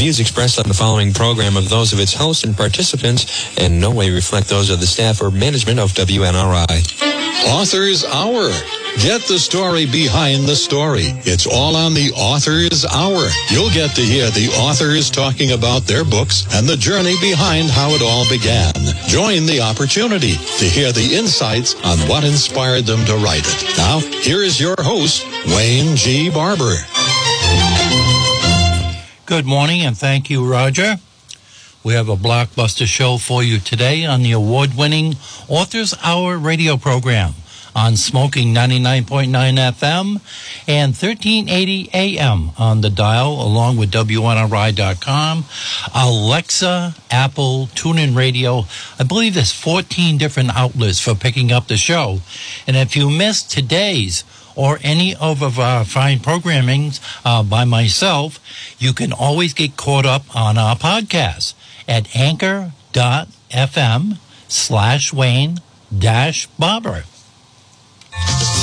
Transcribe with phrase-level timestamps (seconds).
[0.00, 3.90] views expressed on the following program of those of its hosts and participants in no
[3.90, 6.80] way reflect those of the staff or management of WNRI.
[7.52, 8.48] Author's Hour.
[8.96, 11.12] Get the story behind the story.
[11.28, 13.28] It's all on the Author's Hour.
[13.50, 17.90] You'll get to hear the authors talking about their books and the journey behind how
[17.90, 18.72] it all began.
[19.06, 23.76] Join the opportunity to hear the insights on what inspired them to write it.
[23.76, 26.30] Now, here is your host, Wayne G.
[26.30, 26.76] Barber.
[29.30, 30.96] Good morning and thank you, Roger.
[31.84, 35.14] We have a blockbuster show for you today on the award winning
[35.46, 37.34] Authors Hour radio program
[37.72, 40.20] on Smoking 99.9 FM
[40.66, 45.44] and 1380 AM on the dial, along with WNRI.com,
[45.94, 48.64] Alexa, Apple, TuneIn Radio.
[48.98, 52.18] I believe there's 14 different outlets for picking up the show.
[52.66, 54.24] And if you missed today's
[54.60, 58.38] or any of our fine programmings uh, by myself,
[58.78, 61.54] you can always get caught up on our podcast
[61.88, 65.56] at anchor.fm slash Wayne
[65.96, 67.04] dash Barber.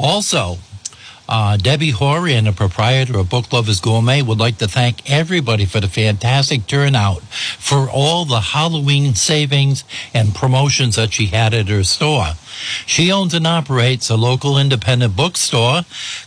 [0.01, 0.57] Also,
[1.29, 5.65] uh, Debbie Horry and the proprietor of Book Lovers Gourmet would like to thank everybody
[5.65, 11.69] for the fantastic turnout for all the Halloween savings and promotions that she had at
[11.69, 12.33] her store.
[12.87, 15.83] She owns and operates a local independent bookstore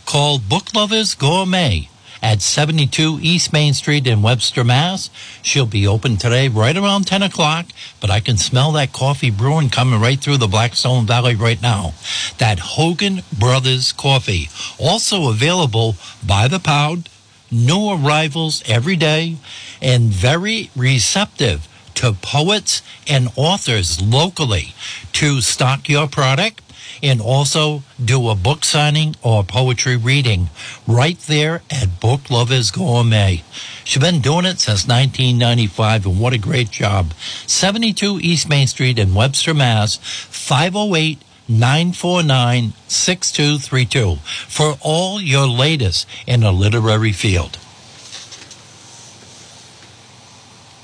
[0.06, 1.88] called Book Lovers Gourmet
[2.22, 5.10] at 72 East Main Street in Webster, Mass.
[5.42, 7.66] She'll be open today right around 10 o'clock,
[8.00, 11.94] but I can smell that coffee brewing coming right through the Blackstone Valley right now.
[12.38, 14.48] That Hogan Brothers coffee,
[14.78, 17.08] also available by the pound,
[17.50, 19.36] new arrivals every day,
[19.80, 21.66] and very receptive
[22.00, 24.72] to poets and authors locally
[25.12, 26.62] to stock your product
[27.02, 30.48] and also do a book signing or poetry reading
[30.86, 33.42] right there at Book Lovers Gourmet.
[33.84, 37.12] She's been doing it since 1995, and what a great job.
[37.46, 39.96] 72 East Main Street in Webster, Mass.
[39.96, 41.18] 508
[41.48, 44.16] 949 6232
[44.48, 47.58] for all your latest in the literary field.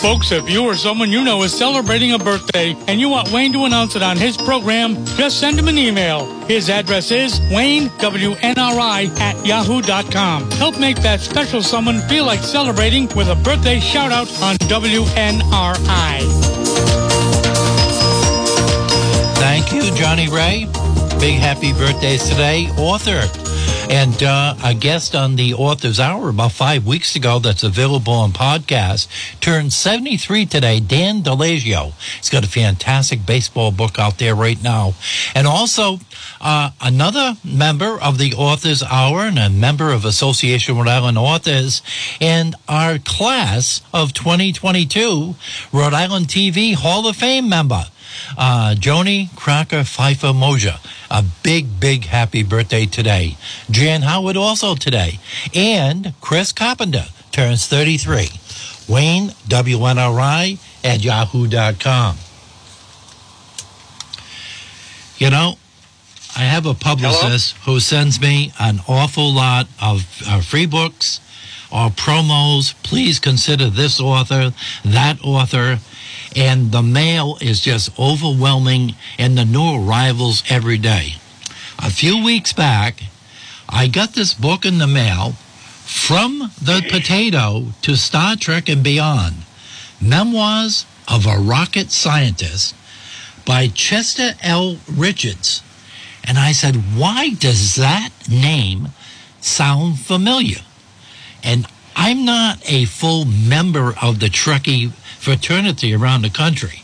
[0.06, 3.53] Folks, if you or someone you know is celebrating a birthday and you want Wayne
[3.53, 6.27] to announce it on his program, just send him an email.
[6.44, 10.49] His address is WayneWNRI at yahoo.com.
[10.53, 16.21] Help make that special someone feel like celebrating with a birthday shout out on WNRI.
[19.39, 20.66] Thank you, Johnny Ray.
[21.19, 22.69] Big happy birthdays today.
[22.78, 23.46] Author
[23.91, 28.32] and uh, a guest on the Author's Hour about five weeks ago that's available on
[28.32, 29.09] podcast
[29.41, 31.93] turned 73 today, Dan DeLazio.
[32.16, 34.94] He's got a fantastic baseball book out there right now.
[35.34, 36.00] And also,
[36.41, 41.83] uh, another member of the Author's Hour and a member of Association Rhode Island Authors
[42.21, 45.36] and our class of 2022
[45.72, 47.84] Rhode Island TV Hall of Fame member
[48.36, 50.78] uh, Joni Crocker Pfeiffer Moja.
[51.10, 53.36] A big, big happy birthday today.
[53.71, 55.18] Jan Howard also today.
[55.54, 58.28] And Chris Carpenter turns 33.
[58.89, 62.16] Wayne, WNRI at yahoo.com.
[65.19, 65.54] You know,
[66.36, 67.74] I have a publicist Hello?
[67.74, 71.21] who sends me an awful lot of uh, free books
[71.71, 72.74] or promos.
[72.83, 74.53] Please consider this author,
[74.84, 75.78] that author
[76.34, 81.15] and the mail is just overwhelming and the new arrivals every day.
[81.78, 83.03] A few weeks back,
[83.68, 85.33] I got this book in the mail
[85.84, 89.36] from the potato to Star Trek and beyond.
[90.01, 92.74] Memoirs of a Rocket Scientist
[93.47, 94.78] by Chester L.
[94.92, 95.62] Richards.
[96.24, 98.89] And I said, why does that name
[99.41, 100.59] sound familiar?
[101.47, 106.83] And I'm not a full member of the Trekkie fraternity around the country.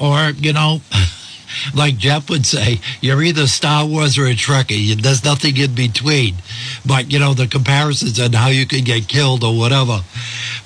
[0.00, 0.80] Or, you know,
[1.74, 4.94] like Jeff would say, you're either Star Wars or a Trekkie.
[4.94, 6.36] There's nothing in between.
[6.86, 10.00] But, you know, the comparisons and how you can get killed or whatever.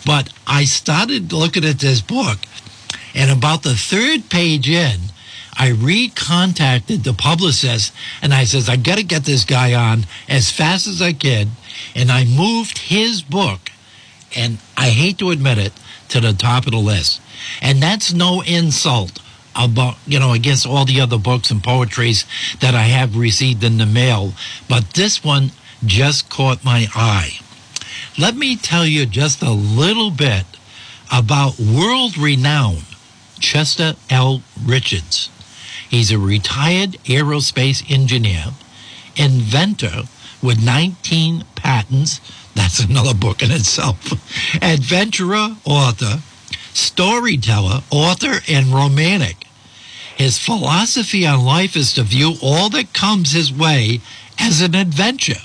[0.05, 2.39] But I started looking at this book,
[3.15, 5.01] and about the third page in,
[5.57, 10.51] I recontacted the publicist and I says, I got to get this guy on as
[10.51, 11.51] fast as I can.
[11.95, 13.71] And I moved his book,
[14.37, 15.73] and I hate to admit it,
[16.11, 17.21] to the top of the list.
[17.61, 19.21] And that's no insult
[19.57, 22.25] about, you know, against all the other books and poetries
[22.61, 24.35] that I have received in the mail.
[24.69, 25.53] But this one
[25.85, 27.39] just caught my eye.
[28.19, 30.45] Let me tell you just a little bit
[31.13, 32.85] about world renowned
[33.41, 34.43] Chester L.
[34.65, 35.31] Richards.
[35.89, 38.47] He's a retired aerospace engineer,
[39.17, 40.03] inventor
[40.45, 42.21] with 19 patents.
[42.55, 44.13] That's another book in itself.
[44.63, 46.21] Adventurer, author,
[46.75, 49.47] storyteller, author, and romantic.
[50.17, 54.01] His philosophy on life is to view all that comes his way
[54.39, 55.41] as an adventure.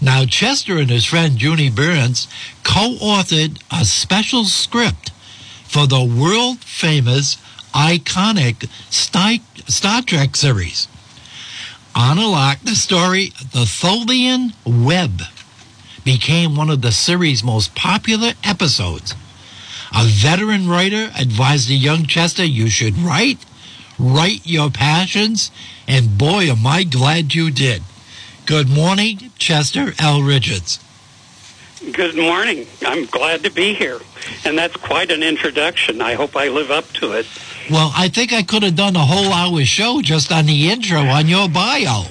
[0.00, 2.28] Now, Chester and his friend Judy Burns
[2.62, 5.12] co authored a special script
[5.64, 7.38] for the world famous
[7.72, 10.88] iconic Star Trek series.
[11.96, 15.22] On a lock, the story The Tholian Web
[16.04, 19.14] became one of the series' most popular episodes.
[19.96, 23.38] A veteran writer advised the young Chester you should write,
[23.96, 25.52] write your passions,
[25.86, 27.82] and boy, am I glad you did.
[28.44, 30.20] Good morning, Chester L.
[30.20, 30.80] Richards.
[31.92, 32.66] Good morning.
[32.84, 34.00] I'm glad to be here.
[34.44, 36.00] And that's quite an introduction.
[36.00, 37.26] I hope I live up to it.
[37.70, 41.00] Well, I think I could have done a whole hour show just on the intro
[41.00, 42.04] on your bio.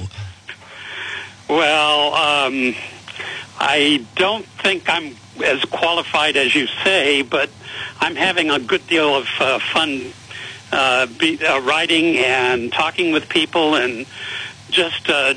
[1.48, 2.76] Well, um,
[3.60, 7.50] I don't think I'm as qualified as you say, but
[8.00, 10.12] I'm having a good deal of uh, fun
[10.72, 14.08] uh, be, uh, writing and talking with people and
[14.72, 15.36] just uh,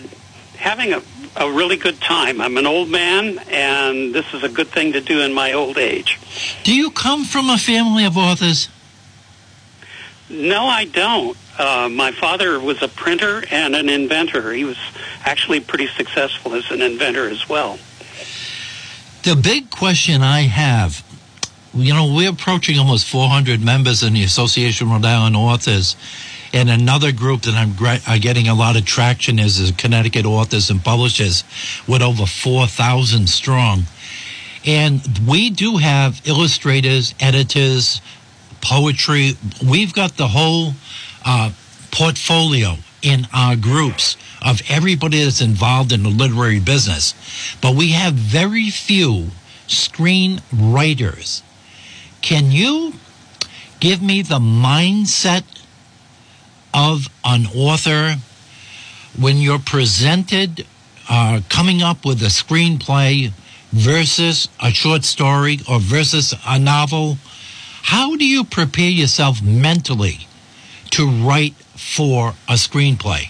[0.57, 1.03] having a,
[1.37, 2.41] a really good time.
[2.41, 5.77] I'm an old man, and this is a good thing to do in my old
[5.77, 6.19] age.
[6.65, 8.71] Do you come from a family of authors?
[10.37, 11.37] No, I don't.
[11.59, 14.53] Uh, my father was a printer and an inventor.
[14.53, 14.77] He was
[15.25, 17.79] actually pretty successful as an inventor as well.
[19.23, 21.03] The big question I have,
[21.75, 25.97] you know, we're approaching almost 400 members in the Association of Rhode Island Authors.
[26.53, 30.83] And another group that I'm getting a lot of traction is the Connecticut Authors and
[30.83, 31.45] Publishers
[31.89, 33.85] with over 4,000 strong.
[34.65, 38.01] And we do have illustrators, editors,
[38.67, 39.37] poetry.
[39.65, 40.73] We've got the whole
[41.25, 41.53] uh,
[41.93, 47.15] portfolio in our groups of everybody that's involved in the literary business.
[47.61, 49.31] But we have very few
[49.69, 51.43] screenwriters.
[52.23, 52.95] Can you
[53.79, 55.45] give me the mindset
[56.75, 58.17] of an author
[59.17, 60.67] when you're presented
[61.09, 63.31] uh, coming up with a screenplay
[63.71, 67.17] versus a short story or versus a novel?
[67.87, 70.27] How do you prepare yourself mentally
[70.91, 73.29] to write for a screenplay?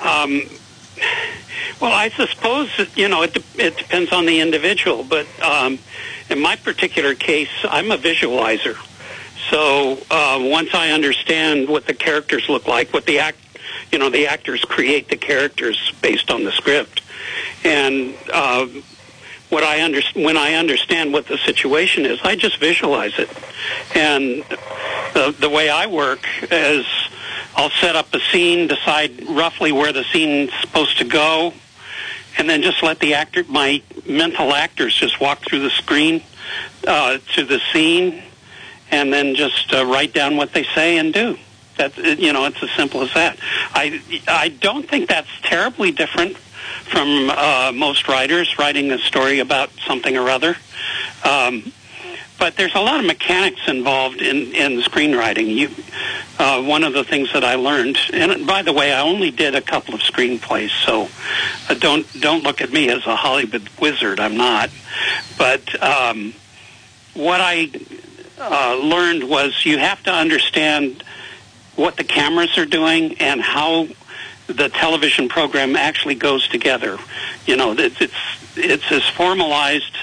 [0.00, 0.42] Um,
[1.80, 3.34] well, I suppose you know it.
[3.34, 5.80] De- it depends on the individual, but um,
[6.30, 8.76] in my particular case, I'm a visualizer.
[9.50, 13.38] So uh, once I understand what the characters look like, what the act,
[13.90, 17.02] you know, the actors create the characters based on the script,
[17.64, 18.68] and uh,
[19.50, 23.28] what I under, when I understand what the situation is, I just visualize it.
[23.94, 24.44] And
[25.12, 26.86] the, the way I work is
[27.56, 31.52] I'll set up a scene, decide roughly where the scene's supposed to go,
[32.38, 36.22] and then just let the actor, my mental actors, just walk through the screen
[36.86, 38.22] uh, to the scene,
[38.90, 41.36] and then just uh, write down what they say and do.
[41.76, 43.38] That you know, it's as simple as that.
[43.72, 46.36] I I don't think that's terribly different
[46.90, 50.56] from uh, most writers writing a story about something or other.
[51.24, 51.72] Um,
[52.38, 55.54] but there's a lot of mechanics involved in, in screenwriting.
[55.54, 55.68] You,
[56.38, 59.54] uh, one of the things that I learned, and by the way, I only did
[59.54, 61.08] a couple of screenplays, so
[61.68, 64.20] uh, don't don't look at me as a Hollywood wizard.
[64.20, 64.70] I'm not.
[65.36, 66.32] But um,
[67.12, 67.70] what I
[68.38, 71.04] uh, learned was you have to understand
[71.76, 73.86] what the cameras are doing and how
[74.52, 76.98] the television program actually goes together.
[77.46, 78.00] You know, it's
[78.56, 79.96] it's, as formalized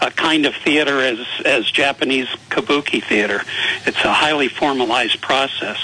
[0.00, 3.42] a kind of theater as as Japanese kabuki theater.
[3.86, 5.78] It's a highly formalized process,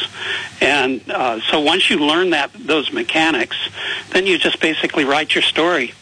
[0.60, 3.56] and uh, so once you learn that those mechanics,
[4.10, 5.94] then you just basically write your story,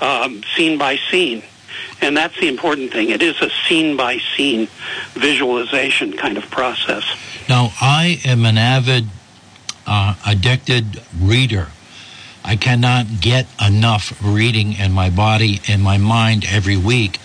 [0.00, 1.42] um, scene by scene.
[2.00, 3.10] And that's the important thing.
[3.10, 4.68] It is a scene by scene
[5.14, 7.04] visualization kind of process.
[7.48, 9.08] Now, I am an avid,
[9.86, 11.68] uh, addicted reader.
[12.44, 17.18] I cannot get enough reading in my body and my mind every week.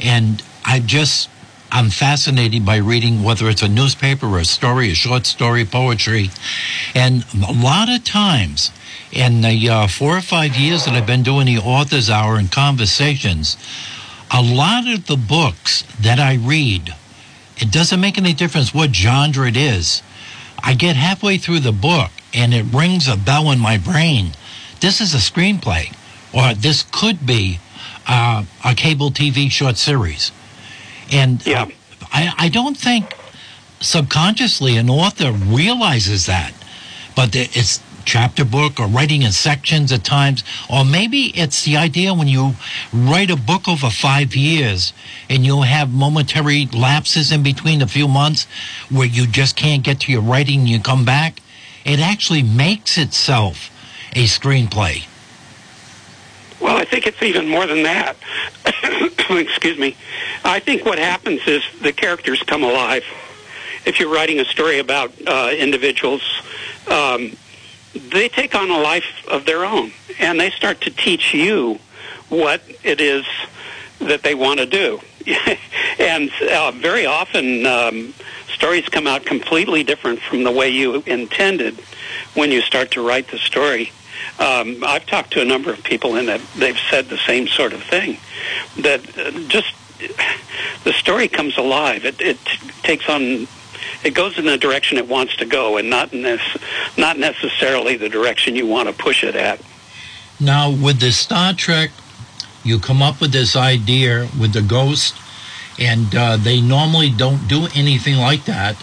[0.00, 1.30] And I just,
[1.70, 6.30] I'm fascinated by reading whether it's a newspaper or a story, a short story, poetry.
[6.94, 8.72] And a lot of times,
[9.12, 12.50] in the uh, four or five years that I've been doing the author's hour and
[12.50, 13.56] conversations,
[14.32, 16.94] a lot of the books that I read,
[17.56, 20.02] it doesn't make any difference what genre it is.
[20.62, 24.32] I get halfway through the book and it rings a bell in my brain.
[24.80, 25.94] This is a screenplay,
[26.32, 27.58] or this could be
[28.06, 30.32] uh, a cable TV short series.
[31.10, 31.62] And yeah.
[31.62, 31.68] uh,
[32.12, 33.14] I, I don't think
[33.80, 36.52] subconsciously an author realizes that,
[37.14, 42.14] but it's chapter book or writing in sections at times, or maybe it's the idea
[42.14, 42.52] when you
[42.92, 44.94] write a book over five years
[45.28, 48.46] and you'll have momentary lapses in between a few months
[48.90, 51.42] where you just can't get to your writing and you come back.
[51.84, 53.70] It actually makes itself
[54.12, 55.06] a screenplay.
[56.60, 58.16] Well, I think it's even more than that.
[59.30, 59.96] Excuse me.
[60.44, 63.04] I think what happens is the characters come alive.
[63.84, 66.22] If you're writing a story about uh, individuals,
[66.88, 67.36] um,
[67.98, 71.78] they take on a life of their own, and they start to teach you
[72.28, 73.24] what it is
[74.00, 75.00] that they want to do.
[75.98, 78.14] and uh, very often, um,
[78.48, 81.78] stories come out completely different from the way you intended
[82.34, 83.92] when you start to write the story.
[84.38, 87.82] Um, I've talked to a number of people, and they've said the same sort of
[87.82, 88.18] thing.
[88.78, 89.74] That uh, just
[90.84, 92.04] the story comes alive.
[92.04, 92.38] It, it
[92.82, 93.46] takes on
[94.04, 98.56] it goes in the direction it wants to go, and not not necessarily the direction
[98.56, 99.60] you want to push it at.
[100.38, 101.90] Now, with the Star Trek,
[102.62, 105.14] you come up with this idea with the ghost,
[105.78, 108.76] and uh, they normally don't do anything like that.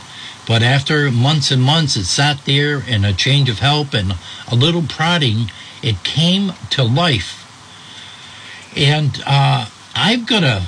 [0.48, 4.16] But after months and months, it sat there, and a change of help and
[4.52, 5.52] a little prodding,
[5.82, 7.40] it came to life.
[8.76, 10.64] And uh, I've got to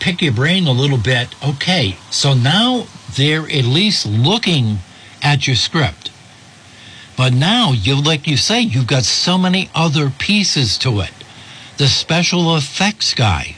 [0.00, 1.34] pick your brain a little bit.
[1.46, 4.78] Okay, so now they're at least looking
[5.22, 6.10] at your script.
[7.16, 11.12] But now, you like you say, you've got so many other pieces to it.
[11.76, 13.56] The special effects guy,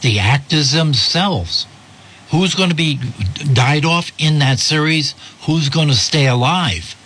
[0.00, 1.66] the actors themselves.
[2.30, 2.98] Who's going to be
[3.52, 5.14] died off in that series?
[5.42, 6.96] Who's going to stay alive?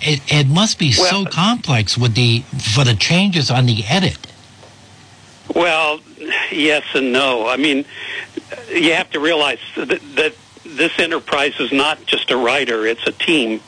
[0.00, 2.40] It, it must be well, so complex with the
[2.74, 4.18] for the changes on the edit.
[5.54, 6.00] Well,
[6.50, 7.48] yes and no.
[7.48, 7.84] I mean,
[8.70, 10.34] you have to realize that, that
[10.76, 13.60] this enterprise is not just a writer; it's a team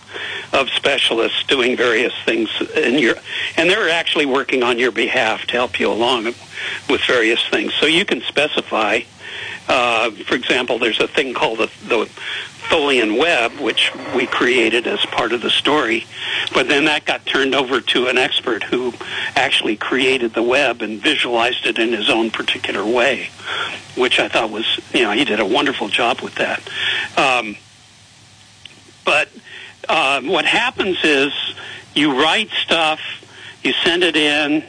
[0.53, 3.15] of specialists doing various things, and you
[3.57, 6.25] and they're actually working on your behalf to help you along
[6.89, 7.73] with various things.
[7.75, 9.01] So you can specify.
[9.69, 12.09] Uh, for example, there's a thing called the, the
[12.69, 16.07] Tholian web, which we created as part of the story.
[16.53, 18.93] But then that got turned over to an expert who
[19.35, 23.31] actually created the web and visualized it in his own particular way,
[23.97, 26.61] which I thought was, you know, he did a wonderful job with that.
[27.17, 27.57] Um,
[29.05, 29.29] but
[29.89, 31.33] uh, what happens is
[31.95, 33.01] you write stuff,
[33.63, 34.65] you send it in,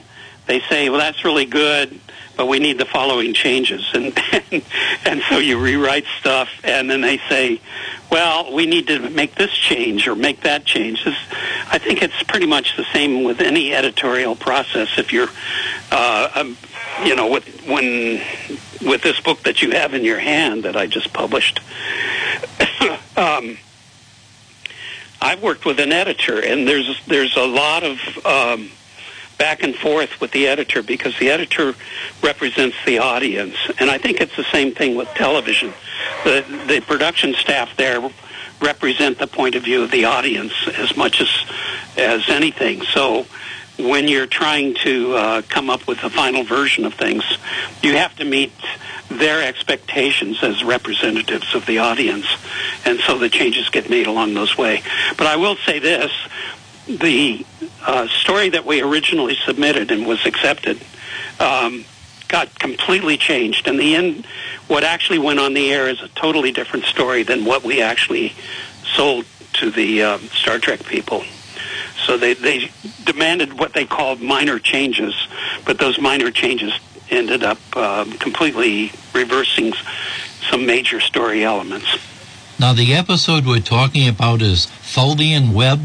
[0.46, 2.00] they say, well, that's really good
[2.38, 3.84] but we need the following changes.
[3.94, 4.18] And,
[4.52, 4.64] and,
[5.06, 7.60] and so you rewrite stuff, and then they say,
[8.12, 11.02] well, we need to make this change or make that change.
[11.06, 14.98] I think it's pretty much the same with any editorial process.
[14.98, 15.30] If you're,
[15.92, 16.58] uh, um,
[17.04, 18.22] you know, with, when
[18.86, 21.60] with this book that you have in your hand that I just published,
[23.18, 23.58] um,
[25.20, 28.70] I've worked with an editor, and there's there's a lot of um,
[29.38, 31.76] back and forth with the editor because the editor
[32.22, 33.56] represents the audience.
[33.80, 35.74] And I think it's the same thing with television.
[36.24, 38.10] The, the production staff there
[38.62, 41.30] represent the point of view of the audience as much as,
[41.96, 42.82] as anything.
[42.82, 43.26] So
[43.78, 47.24] when you're trying to uh, come up with the final version of things,
[47.84, 48.52] you have to meet
[49.10, 52.26] their expectations as representatives of the audience.
[52.86, 54.82] And so the changes get made along those way.
[55.18, 56.12] But I will say this,
[56.88, 57.46] the
[57.86, 60.82] uh, story that we originally submitted and was accepted
[61.40, 61.86] um,
[62.28, 63.68] got completely changed.
[63.68, 64.26] In the end,
[64.68, 68.34] what actually went on the air is a totally different story than what we actually
[68.84, 71.24] sold to the uh, Star Trek people.
[72.06, 72.72] So they, they
[73.04, 75.14] demanded what they called minor changes,
[75.66, 76.74] but those minor changes
[77.10, 79.74] ended up uh, completely reversing
[80.50, 81.88] some major story elements.
[82.60, 85.82] Now, the episode we're talking about is Tholian Web,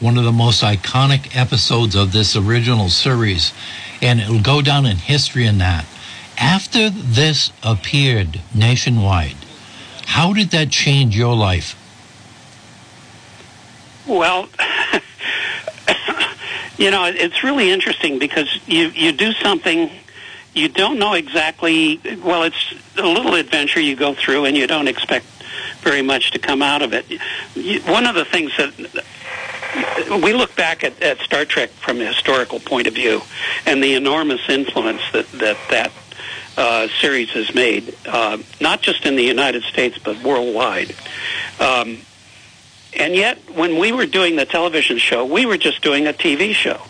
[0.00, 3.52] one of the most iconic episodes of this original series,
[4.00, 5.84] and it'll go down in history in that.
[6.38, 9.36] After this appeared nationwide,
[10.06, 11.74] how did that change your life?
[14.06, 14.48] Well,
[16.78, 19.90] you know, it's really interesting because you, you do something
[20.54, 22.00] you don't know exactly.
[22.24, 25.26] Well, it's a little adventure you go through, and you don't expect
[25.82, 27.04] very much to come out of it.
[27.86, 29.04] One of the things that
[30.22, 33.22] we look back at, at Star Trek from a historical point of view,
[33.66, 35.92] and the enormous influence that that that
[36.56, 40.94] uh, series has made, uh, not just in the United States but worldwide.
[41.60, 41.98] Um,
[42.96, 46.52] and yet, when we were doing the television show, we were just doing a TV
[46.52, 46.80] show.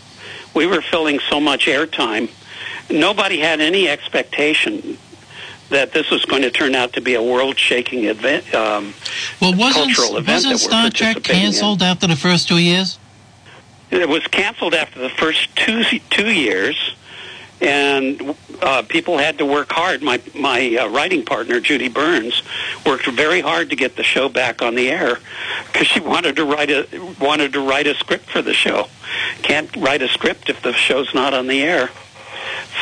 [0.55, 2.31] We were filling so much airtime.
[2.91, 4.97] Nobody had any expectation
[5.71, 8.95] that this was going to turn out to be a world-shaking event, um,
[9.41, 10.45] well, wasn't, cultural event.
[10.45, 11.89] Wasn't Star Trek canceled in.
[11.89, 12.99] after the first two years?
[13.91, 16.95] It was canceled after the first two two years,
[17.61, 20.03] and uh, people had to work hard.
[20.03, 22.43] My my uh, writing partner Judy Burns
[22.85, 25.19] worked very hard to get the show back on the air
[25.73, 26.87] because she wanted to write a
[27.19, 28.89] wanted to write a script for the show.
[29.43, 31.89] Can't write a script if the show's not on the air.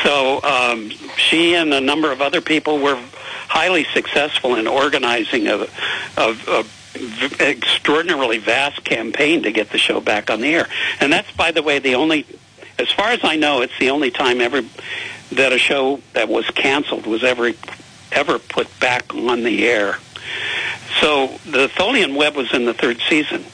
[0.03, 3.01] So um, she and a number of other people were
[3.47, 5.67] highly successful in organizing a,
[7.39, 10.67] extraordinarily vast campaign to get the show back on the air.
[10.99, 12.25] And that's, by the way, the only,
[12.79, 14.61] as far as I know, it's the only time ever
[15.31, 17.51] that a show that was canceled was ever
[18.11, 19.97] ever put back on the air.
[21.01, 23.45] So the Tholian Web was in the third season.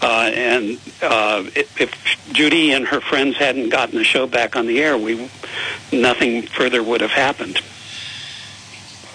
[0.00, 4.66] Uh, and uh, if, if Judy and her friends hadn't gotten the show back on
[4.66, 5.28] the air, we
[5.92, 7.60] nothing further would have happened.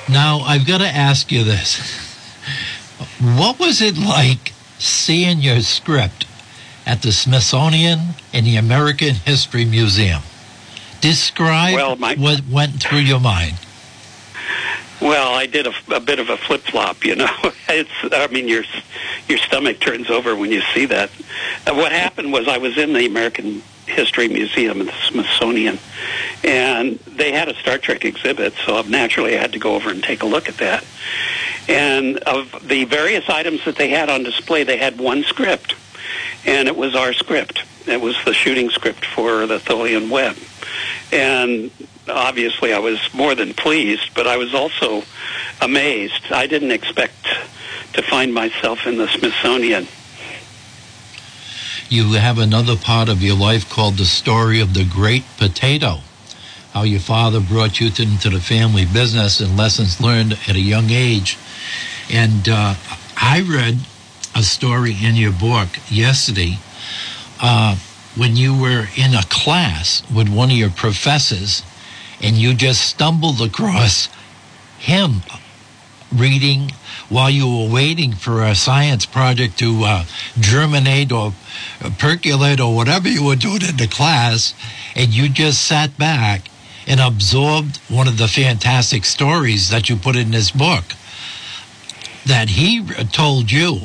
[0.10, 1.78] Now I've got to ask you this:
[3.22, 6.26] What was it like seeing your script
[6.86, 10.22] at the Smithsonian and the American History Museum?
[11.00, 13.56] Describe well, my, what went through your mind.
[15.04, 17.04] Well, I did a, a bit of a flip flop.
[17.04, 17.30] You know,
[17.68, 17.92] it's.
[18.04, 18.64] I mean, your
[19.28, 21.10] your stomach turns over when you see that.
[21.68, 25.78] Uh, what happened was I was in the American History Museum at the Smithsonian,
[26.42, 28.54] and they had a Star Trek exhibit.
[28.66, 30.86] So naturally, I had to go over and take a look at that.
[31.68, 35.76] And of the various items that they had on display, they had one script,
[36.46, 37.66] and it was our script.
[37.88, 40.38] It was the shooting script for the Tholian Web.
[41.12, 41.72] And
[42.08, 45.04] obviously I was more than pleased, but I was also
[45.62, 46.32] amazed.
[46.32, 47.28] I didn't expect
[47.94, 49.88] to find myself in the Smithsonian.
[51.90, 56.00] You have another part of your life called the story of the great potato.
[56.74, 60.90] How your father brought you into the family business and lessons learned at a young
[60.90, 61.38] age.
[62.12, 62.76] And uh,
[63.16, 63.78] I read
[64.36, 66.58] a story in your book yesterday
[67.40, 67.76] uh,
[68.16, 71.64] when you were in a class with one of your professors
[72.22, 74.08] and you just stumbled across
[74.78, 75.22] him
[76.16, 76.72] reading
[77.10, 80.06] while you were waiting for a science project to uh,
[80.40, 81.34] germinate or
[81.98, 84.54] percolate or whatever you were doing in the class,
[84.96, 86.44] and you just sat back
[86.88, 90.84] and absorbed one of the fantastic stories that you put in this book
[92.26, 93.80] that he told you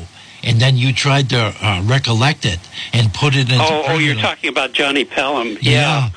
[0.49, 2.59] and then you tried to uh, recollect it
[2.93, 3.57] and put it into.
[3.61, 5.59] Oh, oh, you're talking about Johnny Pelham.
[5.61, 5.61] Yeah.
[5.61, 6.11] yeah.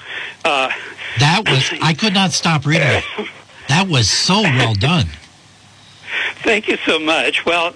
[0.46, 0.72] Uh,
[1.20, 3.04] that was I could not stop reading it.
[3.68, 5.06] That was so well done.
[6.44, 7.46] Thank you so much.
[7.46, 7.74] Well,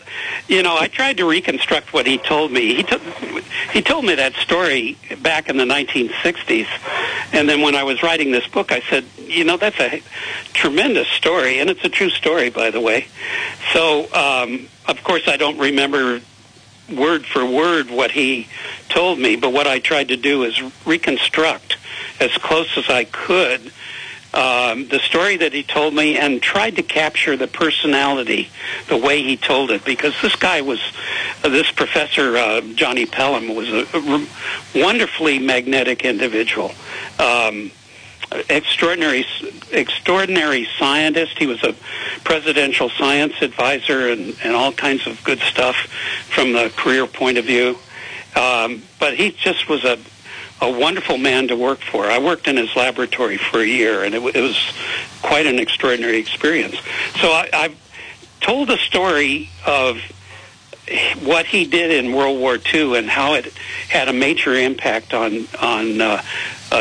[0.50, 2.76] you know, I tried to reconstruct what he told me.
[2.76, 3.02] He told
[3.72, 6.68] he told me that story back in the 1960s,
[7.32, 10.02] and then when I was writing this book, I said, you know, that's a
[10.52, 13.08] tremendous story, and it's a true story, by the way.
[13.72, 16.20] So, um, of course, I don't remember
[16.94, 18.48] word for word what he
[18.90, 21.78] told me, but what I tried to do is reconstruct
[22.20, 23.72] as close as I could
[24.36, 28.50] um, the story that he told me and tried to capture the personality,
[28.90, 30.82] the way he told it, because this guy was,
[31.42, 34.28] uh, this professor, uh, Johnny Pelham, was a, a
[34.76, 36.74] wonderfully magnetic individual.
[37.18, 37.72] Um,
[38.50, 39.26] extraordinary
[39.72, 41.38] extraordinary scientist.
[41.38, 41.76] He was a
[42.24, 45.76] presidential science advisor and, and all kinds of good stuff
[46.30, 47.78] from the career point of view.
[48.36, 49.98] Um, but he just was a
[50.62, 52.06] a wonderful man to work for.
[52.06, 54.58] I worked in his laboratory for a year, and it, it was
[55.22, 56.78] quite an extraordinary experience.
[57.20, 57.78] So I, I've
[58.40, 60.00] told the story of
[61.24, 63.52] what he did in World War II and how it
[63.90, 66.22] had a major impact on on uh,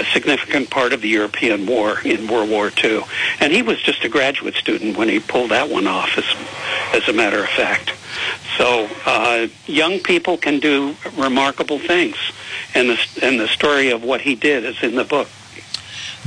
[0.00, 3.02] a significant part of the European war in World War II.
[3.40, 6.24] And he was just a graduate student when he pulled that one off, as,
[6.92, 7.92] as a matter of fact.
[8.58, 12.16] So uh, young people can do remarkable things,
[12.74, 15.28] and the and the story of what he did is in the book.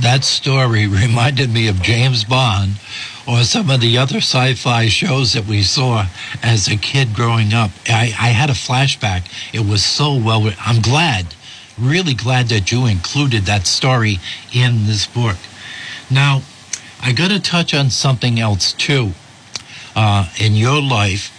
[0.00, 2.74] That story reminded me of James Bond
[3.28, 6.06] or some of the other sci-fi shows that we saw
[6.42, 7.70] as a kid growing up.
[7.86, 9.28] I, I had a flashback.
[9.52, 10.50] It was so well.
[10.60, 11.34] I'm glad,
[11.80, 14.18] really glad that you included that story
[14.52, 15.36] in this book.
[16.10, 16.42] Now,
[17.00, 19.12] I got to touch on something else too.
[19.94, 21.32] Uh, in your life,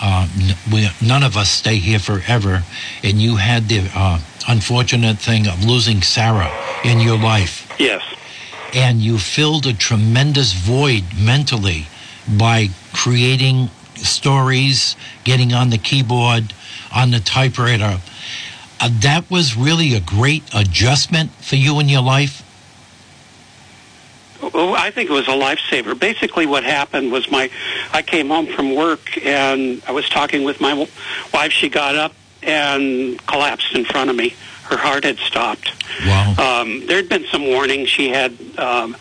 [0.00, 0.28] uh,
[0.72, 2.62] we, none of us stay here forever,
[3.02, 6.50] and you had the uh, unfortunate thing of losing Sarah
[6.84, 7.70] in your life.
[7.78, 8.02] Yes.
[8.74, 11.86] And you filled a tremendous void mentally
[12.28, 16.52] by creating stories, getting on the keyboard,
[16.94, 18.00] on the typewriter.
[18.80, 22.42] Uh, that was really a great adjustment for you in your life.
[24.52, 25.98] Well, I think it was a lifesaver.
[25.98, 27.50] Basically, what happened was my
[27.92, 30.86] I came home from work and I was talking with my
[31.32, 31.52] wife.
[31.52, 34.34] She got up and collapsed in front of me.
[34.64, 35.72] Her heart had stopped.
[36.06, 36.60] Wow.
[36.60, 37.86] Um, there had been some warning.
[37.86, 38.96] She had um,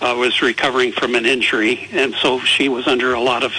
[0.00, 3.52] uh, was recovering from an injury, and so she was under a lot of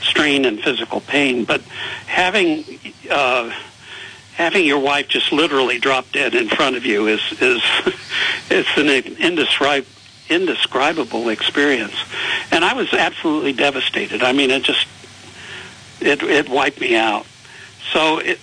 [0.00, 1.44] strain and physical pain.
[1.44, 1.62] But
[2.06, 2.64] having
[3.10, 3.52] uh,
[4.40, 7.62] having your wife just literally drop dead in front of you is is
[8.50, 10.00] it's an indescribable
[10.30, 11.96] indescribable experience.
[12.52, 14.22] And I was absolutely devastated.
[14.22, 14.86] I mean, it just
[16.00, 17.26] it it wiped me out.
[17.92, 18.38] So it,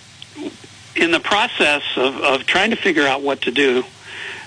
[0.94, 3.84] in the process of, of trying to figure out what to do,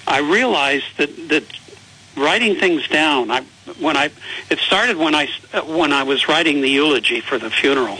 [0.07, 1.43] I realized that that
[2.15, 3.31] writing things down.
[3.31, 3.43] I
[3.81, 4.11] when I
[4.49, 5.27] it started when I
[5.65, 7.97] when I was writing the eulogy for the funeral,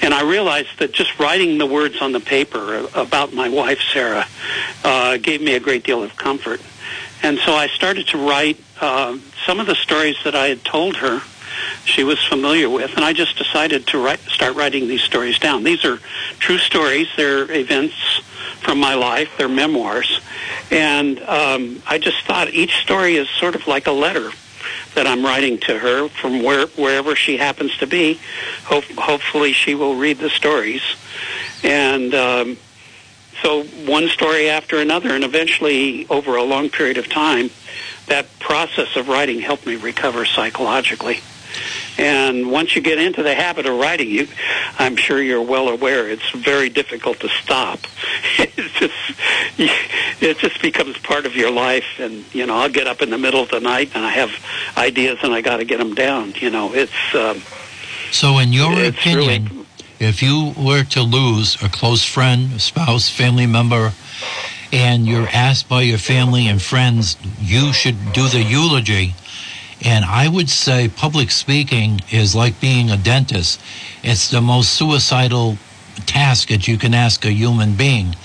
[0.00, 4.26] and I realized that just writing the words on the paper about my wife Sarah
[4.84, 6.60] uh, gave me a great deal of comfort.
[7.22, 10.96] And so I started to write uh, some of the stories that I had told
[10.98, 11.20] her
[11.84, 15.64] she was familiar with, and I just decided to write, start writing these stories down.
[15.64, 15.98] These are
[16.38, 17.08] true stories.
[17.16, 17.94] They're events
[18.60, 19.30] from my life.
[19.36, 20.20] They're memoirs,
[20.70, 24.30] and um, I just thought each story is sort of like a letter
[24.98, 28.18] that I'm writing to her from where, wherever she happens to be.
[28.64, 30.82] Hope, hopefully, she will read the stories,
[31.62, 32.56] and um,
[33.40, 37.50] so one story after another, and eventually, over a long period of time,
[38.08, 41.20] that process of writing helped me recover psychologically.
[41.98, 44.28] And once you get into the habit of writing, you,
[44.78, 47.80] I'm sure you're well aware, it's very difficult to stop.
[48.60, 48.94] It's just,
[50.20, 51.84] it just becomes part of your life.
[51.98, 54.30] And you know, I'll get up in the middle of the night and I have
[54.76, 56.34] ideas and I got to get them down.
[56.36, 57.14] You know, it's.
[57.14, 57.40] Um,
[58.10, 59.66] so, in your opinion, really,
[60.00, 63.92] if you were to lose a close friend, a spouse, family member,
[64.72, 69.14] and you're asked by your family and friends, you should do the eulogy.
[69.84, 73.60] And I would say public speaking is like being a dentist.
[74.02, 75.56] It's the most suicidal
[76.06, 78.16] task that you can ask a human being.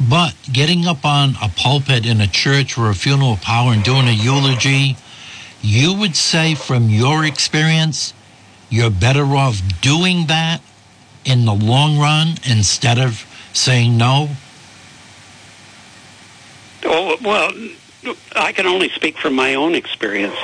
[0.00, 4.08] But getting up on a pulpit in a church or a funeral power and doing
[4.08, 4.96] a eulogy,
[5.60, 8.14] you would say from your experience,
[8.68, 10.60] you're better off doing that
[11.24, 14.28] in the long run instead of saying no?
[16.84, 17.52] Oh, well,
[18.34, 20.34] I can only speak from my own experience.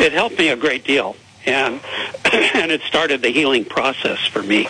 [0.00, 1.80] It helped me a great deal, and
[2.32, 4.66] and it started the healing process for me.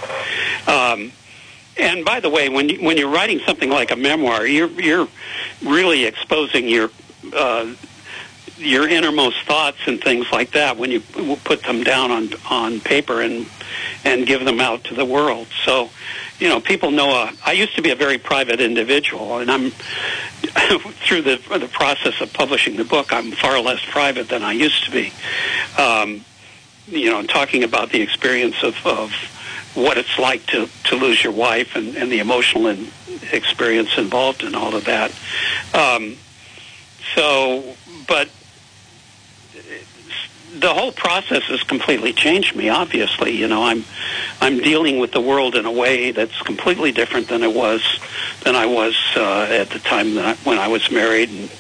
[0.67, 1.13] Um,
[1.79, 5.09] and by the way, when you, when you're writing something like a memoir, you're you're
[5.65, 6.91] really exposing your
[7.35, 7.73] uh,
[8.63, 11.01] your innermost thoughts and things like that when you
[11.45, 13.47] put them down on on paper and
[14.05, 15.47] and give them out to the world.
[15.65, 15.91] So,
[16.39, 17.11] you know, people know.
[17.11, 19.71] Uh, I used to be a very private individual, and I'm
[21.07, 24.85] through the the process of publishing the book, I'm far less private than I used
[24.85, 25.13] to be.
[25.79, 26.25] Um,
[26.89, 29.13] you know, talking about the experience of, of
[29.75, 32.89] what it's like to, to lose your wife and, and the emotional in,
[33.33, 35.11] experience involved in all of that.
[35.73, 36.17] Um,
[37.15, 38.29] so, but
[40.63, 42.69] the whole process has completely changed me.
[42.71, 43.85] Obviously, you know, I'm
[44.41, 47.83] I'm dealing with the world in a way that's completely different than it was
[48.45, 51.51] than I was uh, at the time that I, when I was married, and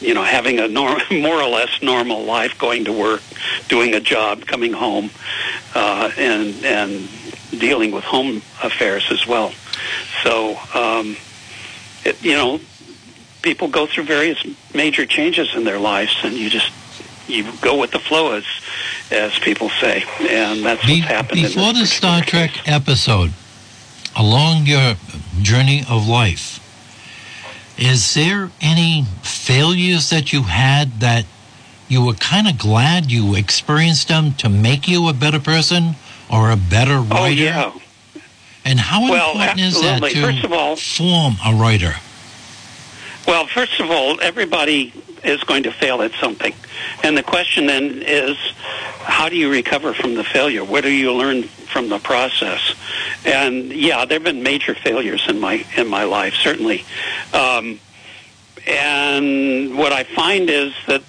[0.00, 3.22] you know, having a norm, more or less normal life, going to work,
[3.68, 5.10] doing a job, coming home,
[5.74, 7.08] uh, and and
[7.50, 9.52] dealing with home affairs as well.
[10.24, 11.16] So, um,
[12.04, 12.60] it, you know,
[13.42, 14.44] people go through various
[14.74, 16.72] major changes in their lives, and you just
[17.26, 18.44] you go with the flow, as
[19.10, 21.42] as people say, and that's what's happened.
[21.42, 22.62] Before the Star Trek case.
[22.66, 23.32] episode,
[24.16, 24.96] along your
[25.40, 26.60] journey of life,
[27.78, 31.26] is there any failures that you had that
[31.88, 35.96] you were kind of glad you experienced them to make you a better person
[36.30, 37.20] or a better oh, writer?
[37.20, 37.72] Oh, yeah.
[38.64, 40.08] And how well, important absolutely.
[40.08, 41.94] is that to first of all, form a writer?
[43.26, 44.92] Well, first of all, everybody
[45.24, 46.54] is going to fail at something.
[47.02, 48.36] And the question then is,
[49.00, 50.64] how do you recover from the failure?
[50.64, 52.74] What do you learn from the process?
[53.24, 56.84] And yeah, there have been major failures in my in my life, certainly.
[57.32, 57.80] Um,
[58.66, 61.02] and what I find is that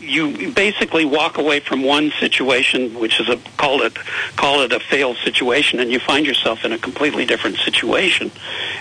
[0.00, 3.94] you basically walk away from one situation, which is a call it
[4.36, 8.30] call it a failed situation, and you find yourself in a completely different situation,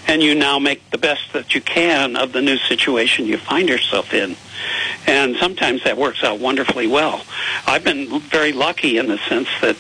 [0.08, 3.68] and you now make the best that you can of the new situation you find
[3.68, 4.36] yourself in,
[5.06, 7.24] and sometimes that works out wonderfully well.
[7.68, 9.76] I've been very lucky in the sense that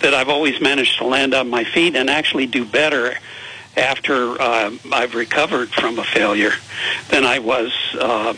[0.00, 3.14] that I've always managed to land on my feet and actually do better
[3.76, 6.52] after uh, I've recovered from a failure
[7.10, 7.72] than I was.
[7.94, 8.34] Uh,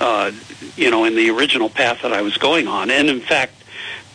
[0.00, 0.32] uh,
[0.76, 2.90] you know, in the original path that I was going on.
[2.90, 3.52] And in fact,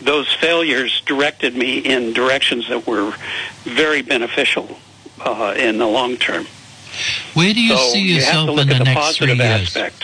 [0.01, 3.13] those failures directed me in directions that were
[3.63, 4.77] very beneficial
[5.19, 6.45] uh, in the long term.
[7.33, 9.41] Where do you so see you yourself in the, the next three years?
[9.41, 10.03] Aspect.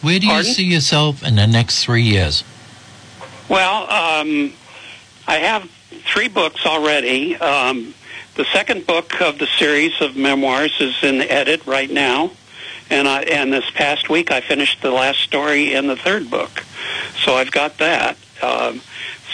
[0.00, 0.52] Where do you Pardon?
[0.52, 2.44] see yourself in the next three years?
[3.48, 4.52] Well, um,
[5.26, 5.68] I have
[6.12, 7.36] three books already.
[7.36, 7.94] Um,
[8.36, 12.30] the second book of the series of memoirs is in edit right now
[12.90, 16.64] and I and this past week I finished the last story in the third book,
[17.24, 18.16] so I've got that.
[18.42, 18.80] Um,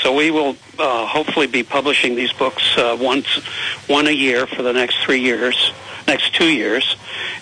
[0.03, 3.27] so we will uh, hopefully be publishing these books uh, once,
[3.87, 5.73] one a year for the next three years,
[6.07, 6.97] next two years,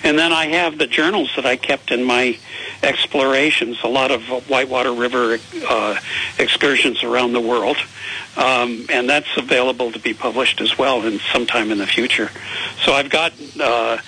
[0.05, 2.39] and then I have the journals that I kept in my
[2.83, 5.99] explorations, a lot of Whitewater River uh,
[6.39, 7.77] excursions around the world,
[8.37, 12.31] um, and that's available to be published as well in sometime in the future.
[12.85, 13.99] So I've got uh,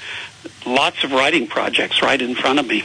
[0.66, 2.84] lots of writing projects right in front of me.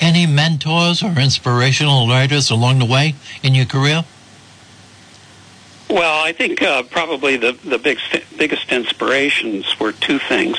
[0.00, 4.04] Any mentors or inspirational writers along the way in your career?
[5.88, 7.98] Well, I think uh, probably the the big,
[8.36, 10.56] biggest inspirations were two things.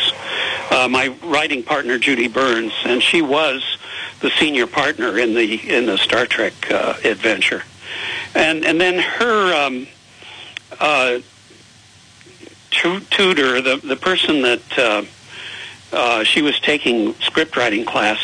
[0.71, 3.77] Uh, my writing partner Judy Burns, and she was
[4.21, 7.63] the senior partner in the in the Star Trek uh, adventure,
[8.35, 9.87] and and then her um,
[10.79, 11.19] uh,
[12.71, 15.05] tutor, the the person that
[15.91, 18.19] uh, she was taking script writing class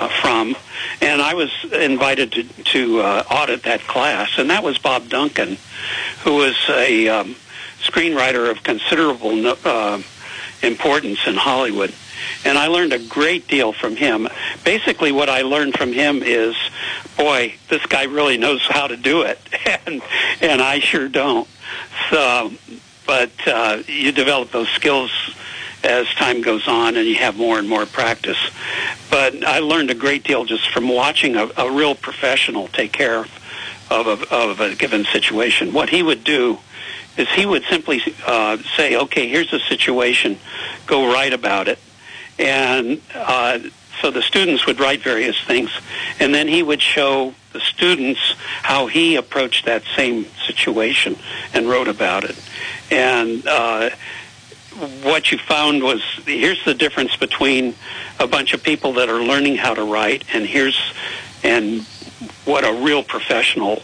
[0.00, 0.56] uh, from,
[1.00, 5.58] and I was invited to to uh, audit that class, and that was Bob Duncan,
[6.24, 7.36] who was a um,
[7.80, 10.00] screenwriter of considerable uh,
[10.62, 11.92] importance in Hollywood.
[12.44, 14.28] And I learned a great deal from him.
[14.64, 16.56] Basically, what I learned from him is,
[17.16, 19.40] boy, this guy really knows how to do it,
[19.86, 20.02] and
[20.40, 21.48] and I sure don't.
[22.10, 22.52] So,
[23.06, 25.10] but uh, you develop those skills
[25.84, 28.38] as time goes on and you have more and more practice.
[29.10, 33.26] But I learned a great deal just from watching a, a real professional take care
[33.90, 35.72] of, a, of a given situation.
[35.72, 36.58] What he would do
[37.16, 40.38] is he would simply uh, say, okay, here's a situation,
[40.86, 41.78] go write about it.
[42.38, 43.58] And uh,
[44.00, 45.70] so the students would write various things,
[46.18, 48.20] and then he would show the students
[48.62, 51.16] how he approached that same situation
[51.52, 52.36] and wrote about it.
[52.90, 53.90] And uh,
[55.02, 57.74] what you found was here's the difference between
[58.18, 60.78] a bunch of people that are learning how to write and here's
[61.42, 61.82] and
[62.44, 63.82] what a real professional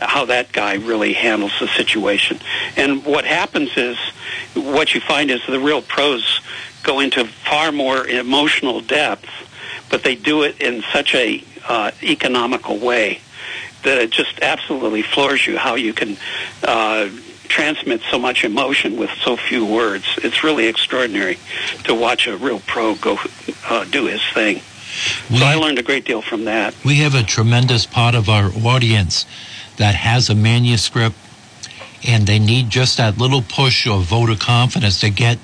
[0.00, 2.38] how that guy really handles the situation.
[2.76, 3.98] And what happens is
[4.54, 6.40] what you find is the real pros
[6.82, 9.28] go into far more emotional depth,
[9.90, 13.20] but they do it in such a uh, economical way
[13.82, 16.16] that it just absolutely floors you how you can
[16.64, 17.08] uh,
[17.50, 20.04] transmit so much emotion with so few words.
[20.22, 21.38] It's really extraordinary
[21.84, 23.18] to watch a real pro go
[23.68, 24.62] uh, do his thing.
[25.30, 26.74] We, so I learned a great deal from that.
[26.84, 29.26] We have a tremendous part of our audience
[29.76, 31.16] that has a manuscript
[32.06, 35.38] and they need just that little push or vote of confidence to get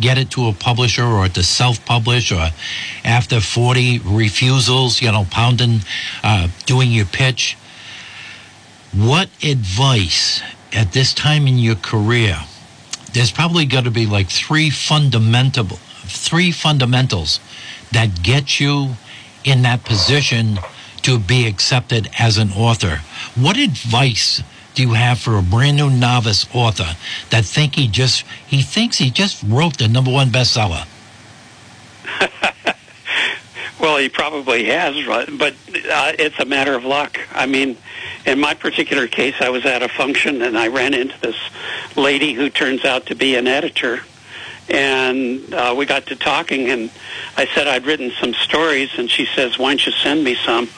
[0.00, 2.50] get it to a publisher or to self-publish or
[3.04, 5.80] after 40 refusals, you know, pounding,
[6.24, 7.56] uh, doing your pitch.
[8.92, 10.42] What advice
[10.74, 12.38] at this time in your career,
[13.12, 17.40] there's probably got to be like three fundamental, three fundamentals
[17.92, 18.94] that get you
[19.44, 20.58] in that position
[21.02, 23.00] to be accepted as an author.
[23.34, 24.42] What advice
[24.74, 26.96] do you have for a brand new novice author
[27.30, 30.86] that think he just he thinks he just wrote the number one bestseller?
[33.82, 34.94] well, he probably has,
[35.36, 35.54] but
[35.90, 37.18] uh, it's a matter of luck.
[37.32, 37.76] I mean,
[38.24, 41.36] in my particular case, I was at a function and I ran into this
[41.96, 44.00] lady who turns out to be an editor.
[44.68, 46.90] And uh, we got to talking, and
[47.36, 50.68] I said I'd written some stories, and she says, "Why don't you send me some?"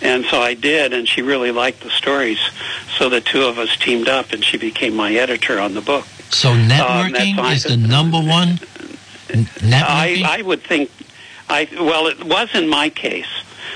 [0.00, 2.40] And so I did, and she really liked the stories.
[2.96, 6.06] So the two of us teamed up, and she became my editor on the book.
[6.30, 8.56] So networking um, is the number one.
[9.28, 10.24] Networking?
[10.24, 10.90] I, I would think.
[11.52, 13.28] I well, it was in my case.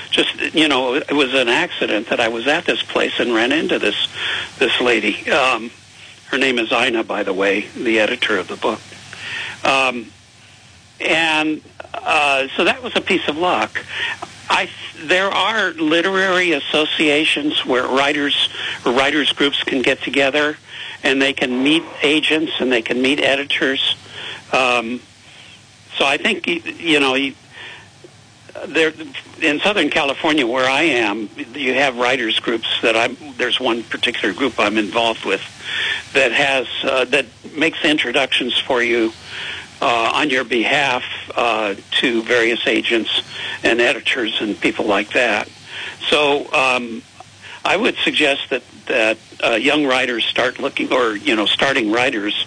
[0.09, 3.51] Just you know, it was an accident that I was at this place and ran
[3.51, 4.07] into this
[4.57, 5.29] this lady.
[5.29, 5.69] Um,
[6.31, 8.81] her name is Ina, by the way, the editor of the book.
[9.63, 10.11] Um,
[10.99, 11.61] and
[11.93, 13.85] uh, so that was a piece of luck.
[14.49, 18.49] I there are literary associations where writers
[18.85, 20.57] writers groups can get together
[21.03, 23.95] and they can meet agents and they can meet editors.
[24.51, 24.99] Um,
[25.97, 27.13] so I think you know
[28.65, 28.93] there
[29.41, 33.17] in Southern California where I am, you have writers groups that I'm.
[33.37, 35.41] There's one particular group I'm involved with
[36.13, 39.13] that has uh, that makes introductions for you
[39.81, 41.03] uh, on your behalf
[41.35, 43.21] uh, to various agents
[43.63, 45.49] and editors and people like that.
[46.09, 47.03] So um,
[47.63, 52.45] I would suggest that that uh, young writers start looking, or you know, starting writers.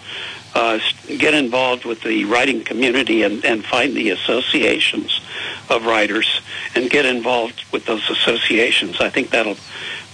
[0.55, 5.21] Uh, get involved with the writing community and, and find the associations
[5.69, 6.41] of writers
[6.75, 9.01] and get involved with those associations.
[9.01, 9.57] I think that'll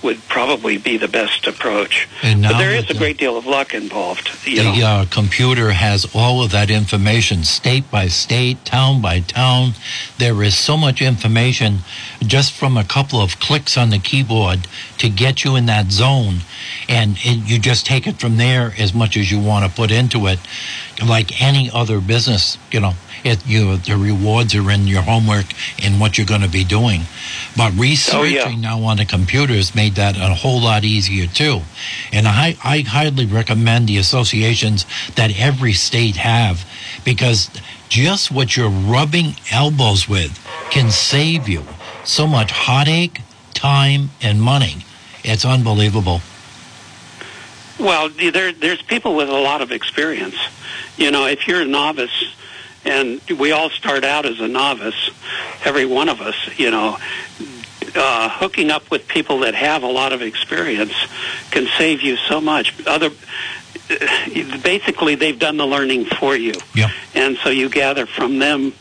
[0.02, 2.08] would probably be the best approach.
[2.22, 4.30] but there is a great deal of luck involved.
[4.44, 9.72] the uh, computer has all of that information, state by state, town by town.
[10.18, 11.78] There is so much information
[12.20, 16.40] just from a couple of clicks on the keyboard to get you in that zone.
[16.88, 19.90] And it, you just take it from there as much as you want to put
[19.90, 20.38] into it.
[21.04, 22.92] Like any other business, you know,
[23.24, 25.46] it, you the rewards are in your homework
[25.82, 27.02] and what you're going to be doing.
[27.56, 28.60] But researching oh, yeah.
[28.60, 31.60] now on the computers made that a whole lot easier too.
[32.12, 36.64] And I, I highly recommend the associations that every state have
[37.04, 37.50] because
[37.88, 40.38] just what you're rubbing elbows with
[40.70, 41.64] can save you
[42.04, 43.20] so much heartache,
[43.54, 44.84] time, and money.
[45.24, 46.20] It's unbelievable.
[47.78, 50.36] Well, there, there's people with a lot of experience.
[50.96, 52.34] You know, if you're a novice,
[52.84, 55.10] and we all start out as a novice,
[55.64, 56.98] every one of us, you know,
[57.94, 60.94] uh, hooking up with people that have a lot of experience
[61.50, 62.74] can save you so much.
[62.86, 63.10] Other,
[64.62, 66.90] basically, they've done the learning for you, yeah.
[67.14, 68.72] and so you gather from them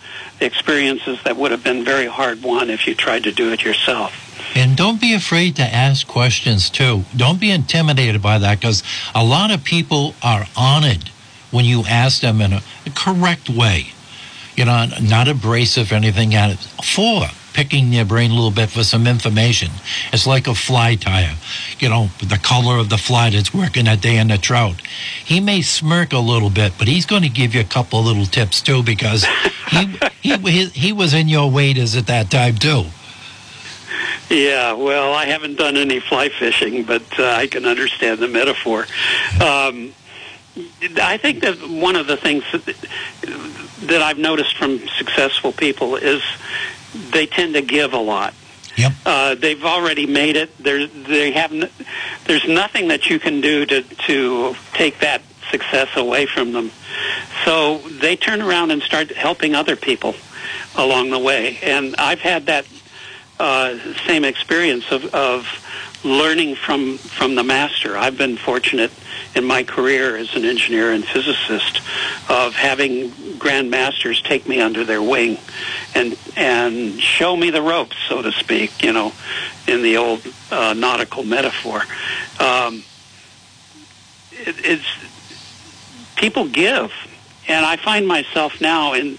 [0.41, 4.21] experiences that would have been very hard won if you tried to do it yourself.
[4.55, 7.03] And don't be afraid to ask questions too.
[7.15, 11.09] Don't be intimidated by that because a lot of people are honored
[11.55, 12.61] when you ask them in a
[12.93, 13.87] correct way
[14.55, 16.59] you know, not abrasive or anything at it.
[16.83, 19.71] For picking their brain a little bit for some information.
[20.11, 21.35] It's like a fly tire,
[21.79, 24.81] you know, the color of the fly that's working that day in the trout.
[25.23, 28.25] He may smirk a little bit, but he's going to give you a couple little
[28.25, 29.25] tips too because
[29.69, 29.85] he,
[30.21, 32.83] he, he, he was in your waders at that time too.
[34.29, 38.85] Yeah, well, I haven't done any fly fishing, but uh, I can understand the metaphor.
[39.41, 39.93] Um,
[41.01, 42.65] I think that one of the things that,
[43.87, 46.21] that I've noticed from successful people is
[47.11, 48.33] they tend to give a lot.
[48.77, 48.91] Yep.
[49.05, 50.57] Uh, they've already made it.
[50.57, 51.51] There, they have.
[51.51, 51.69] N-
[52.25, 56.71] there's nothing that you can do to to take that success away from them.
[57.45, 60.15] So they turn around and start helping other people
[60.75, 61.57] along the way.
[61.63, 62.65] And I've had that
[63.39, 65.64] uh, same experience of, of
[66.05, 67.97] learning from from the master.
[67.97, 68.91] I've been fortunate
[69.35, 71.81] in my career as an engineer and physicist
[72.29, 75.37] of having grand masters take me under their wing
[75.95, 78.83] and and show me the ropes, so to speak.
[78.83, 79.13] You know,
[79.67, 81.81] in the old uh, nautical metaphor.
[82.39, 82.83] Um,
[84.31, 84.85] it, it's
[86.15, 86.93] people give,
[87.47, 89.17] and I find myself now in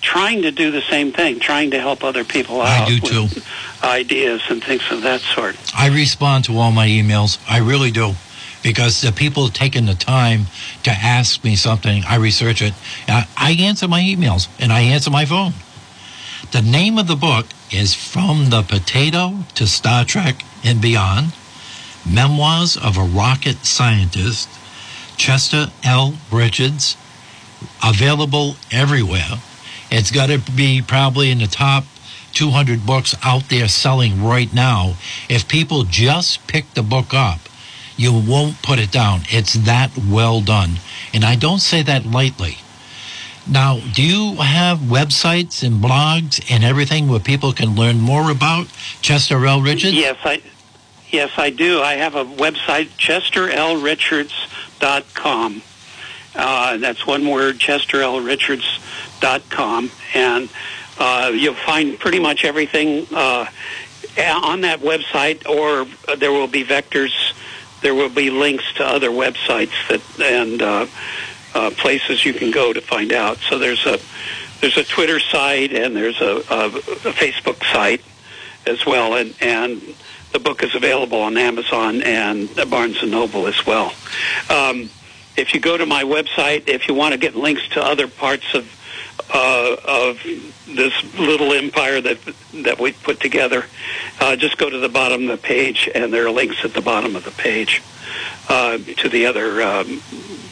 [0.00, 2.88] trying to do the same thing, trying to help other people out.
[2.88, 3.40] I do too.
[3.82, 5.56] Ideas and things of that sort.
[5.74, 7.38] I respond to all my emails.
[7.48, 8.14] I really do.
[8.62, 10.46] Because the people taking the time
[10.82, 12.74] to ask me something, I research it.
[13.08, 15.54] I answer my emails and I answer my phone.
[16.52, 21.32] The name of the book is From the Potato to Star Trek and Beyond
[22.04, 24.48] Memoirs of a Rocket Scientist,
[25.16, 26.14] Chester L.
[26.30, 26.96] Richards,
[27.84, 29.40] available everywhere.
[29.90, 31.84] It's got to be probably in the top
[32.32, 34.94] 200 books out there selling right now.
[35.28, 37.40] If people just pick the book up,
[37.96, 39.22] you won't put it down.
[39.28, 40.78] It's that well done.
[41.12, 42.58] And I don't say that lightly.
[43.46, 48.68] Now, do you have websites and blogs and everything where people can learn more about
[49.02, 49.60] Chester L.
[49.60, 49.94] Richards?
[49.94, 50.40] Yes, I
[51.10, 51.82] yes I do.
[51.82, 55.62] I have a website, chesterlrichards.com.
[56.34, 59.90] Uh, that's one word, chesterlrichards.com.
[60.14, 60.48] And
[61.00, 63.46] uh, you'll find pretty much everything uh,
[64.18, 65.86] on that website, or
[66.16, 67.12] there will be vectors.
[67.80, 70.86] There will be links to other websites that and uh,
[71.54, 73.38] uh, places you can go to find out.
[73.38, 73.98] So there's a
[74.60, 78.02] there's a Twitter site and there's a, a, a Facebook site
[78.66, 79.80] as well, and and
[80.32, 83.94] the book is available on Amazon and Barnes and Noble as well.
[84.50, 84.90] Um,
[85.36, 88.54] if you go to my website, if you want to get links to other parts
[88.54, 88.70] of
[89.32, 90.22] uh, of
[90.66, 92.18] this little empire that
[92.54, 93.64] that we put together,
[94.20, 96.80] uh, just go to the bottom of the page, and there are links at the
[96.80, 97.82] bottom of the page
[98.48, 100.00] uh, to the other um,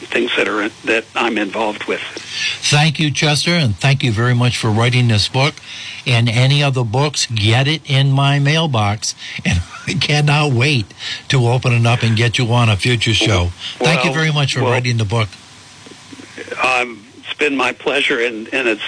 [0.09, 2.01] things that are that I'm involved with.
[2.01, 5.55] Thank you, Chester, and thank you very much for writing this book.
[6.05, 9.15] And any other books, get it in my mailbox,
[9.45, 10.85] and I cannot wait
[11.29, 13.37] to open it up and get you on a future show.
[13.37, 15.29] Well, thank you very much for well, writing the book.
[16.63, 17.05] Um,
[17.39, 18.83] been my pleasure, and, and it's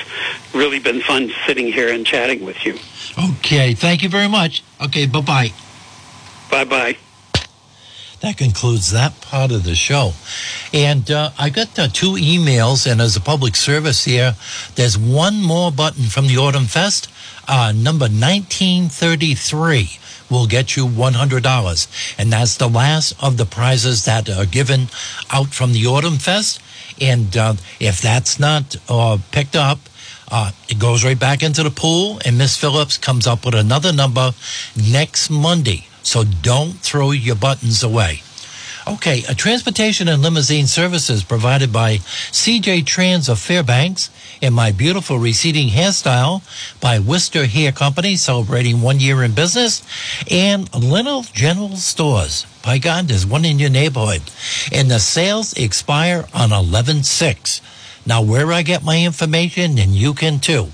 [0.54, 2.78] really been fun sitting here and chatting with you.
[3.18, 4.64] Okay, thank you very much.
[4.82, 5.54] Okay, bye bye.
[6.50, 6.98] Bye bye
[8.22, 10.14] that concludes that part of the show.
[10.72, 14.36] And uh, I got uh, two emails, and as a public service here,
[14.76, 17.10] there's one more button from the Autumn Fest,
[17.48, 19.98] uh, number 1933
[20.30, 22.16] will get you $100.
[22.18, 24.88] And that's the last of the prizes that are given
[25.30, 26.61] out from the Autumn Fest.
[27.02, 29.80] And uh, if that's not uh, picked up,
[30.32, 33.92] uh, it goes right back into the pool, and Miss Phillips comes up with another
[33.92, 34.32] number
[34.78, 35.88] next Monday.
[36.04, 38.22] So don't throw your buttons away.
[38.88, 44.10] Okay, a transportation and limousine services provided by CJ Trans of Fairbanks
[44.42, 46.42] and my beautiful receding hairstyle
[46.80, 49.84] by Worcester Hair Company celebrating one year in business
[50.30, 52.46] and Little General Stores.
[52.64, 54.24] By God, there's one in your neighborhood.
[54.72, 57.62] And the sales expire on 11-6.
[58.06, 60.70] Now, where I get my information, and you can too,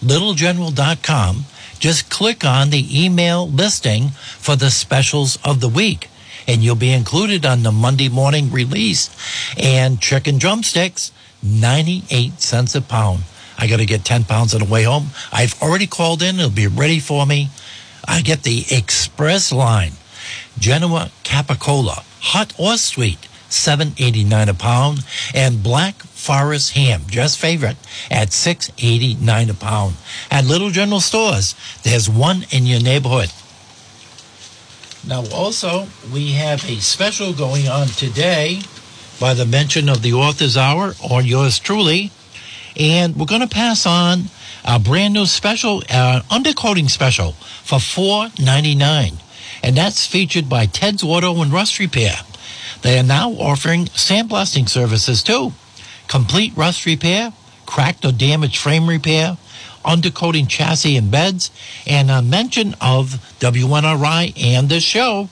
[0.00, 1.44] littlegeneral.com
[1.78, 6.08] just click on the email listing for the specials of the week
[6.46, 9.10] and you'll be included on the Monday morning release.
[9.56, 11.12] And chicken drumsticks,
[11.42, 13.24] 98 cents a pound.
[13.58, 15.08] I got to get 10 pounds on the way home.
[15.32, 16.38] I've already called in.
[16.38, 17.50] It'll be ready for me.
[18.06, 19.92] I get the express line,
[20.58, 27.76] Genoa Capicola, hot or sweet, 7.89 a pound, and black forest ham, just favorite,
[28.10, 29.96] at 6.89 a pound.
[30.30, 33.30] At Little General Stores, there's one in your neighborhood.
[35.06, 38.62] Now, also, we have a special going on today
[39.22, 42.10] by the mention of the Author's Hour or yours truly,
[42.76, 44.24] and we're going to pass on
[44.64, 47.30] a brand new special, uh, undercoating special
[47.62, 49.20] for $4.99,
[49.62, 52.16] and that's featured by Ted's Auto and Rust Repair.
[52.82, 55.52] They are now offering sandblasting services too.
[56.08, 57.32] Complete rust repair,
[57.64, 59.38] cracked or damaged frame repair,
[59.84, 61.52] undercoating chassis and beds,
[61.86, 65.28] and a mention of WNRI and the show.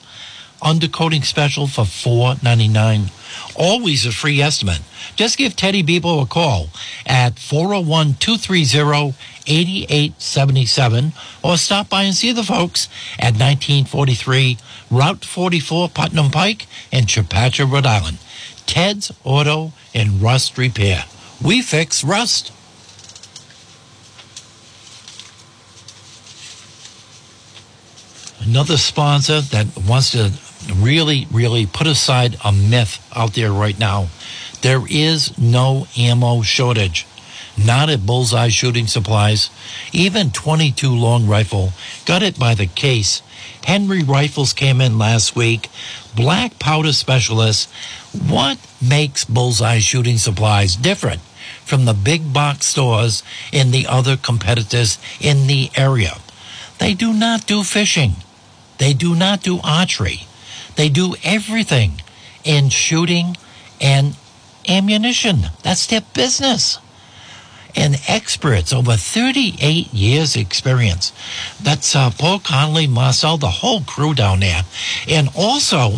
[0.61, 3.09] Undercoating special for four ninety nine.
[3.55, 4.81] Always a free estimate.
[5.15, 6.69] Just give Teddy Bebo a call
[7.05, 9.15] at 401 230
[9.47, 12.87] 8877 or stop by and see the folks
[13.17, 14.57] at 1943
[14.89, 18.19] Route 44 Putnam Pike in Chepachet, Rhode Island.
[18.65, 21.05] Ted's Auto and Rust Repair.
[21.43, 22.51] We fix rust.
[28.43, 30.31] Another sponsor that wants to
[30.75, 34.07] really, really put aside a myth out there right now.
[34.61, 37.05] There is no ammo shortage
[37.57, 39.49] not at Bullseye Shooting Supplies.
[39.91, 41.73] Even 22 long rifle
[42.05, 43.21] got it by the case.
[43.63, 45.69] Henry Rifles came in last week.
[46.15, 47.71] Black powder specialists.
[48.13, 51.21] What makes Bullseye Shooting Supplies different
[51.65, 56.17] from the big box stores and the other competitors in the area?
[56.79, 58.15] They do not do fishing.
[58.79, 60.25] They do not do archery.
[60.81, 62.01] They do everything
[62.43, 63.37] in shooting
[63.79, 64.15] and
[64.67, 65.41] ammunition.
[65.61, 66.79] That's their business
[67.75, 71.13] and experts, over 38 years experience.
[71.61, 74.63] That's uh, Paul Connolly, Marcel, the whole crew down there.
[75.07, 75.97] And also,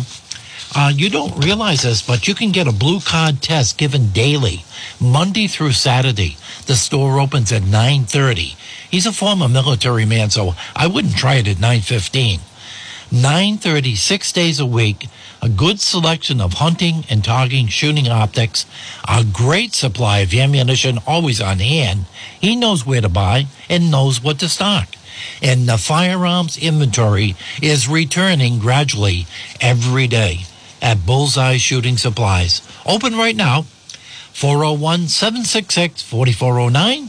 [0.76, 4.66] uh, you don't realize this, but you can get a blue card test given daily,
[5.00, 6.36] Monday through Saturday.
[6.66, 8.54] The store opens at 9.30.
[8.90, 12.40] He's a former military man, so I wouldn't try it at 9.15.
[13.10, 15.08] 9.30, six days a week,
[15.42, 18.66] a good selection of hunting and targeting shooting optics,
[19.08, 22.06] a great supply of ammunition always on hand.
[22.40, 24.88] He knows where to buy and knows what to stock.
[25.42, 29.26] And the firearms inventory is returning gradually
[29.60, 30.46] every day.
[30.84, 32.60] at Bullseye Shooting Supplies.
[32.84, 33.62] Open right now,
[34.34, 37.08] 401 766 4409.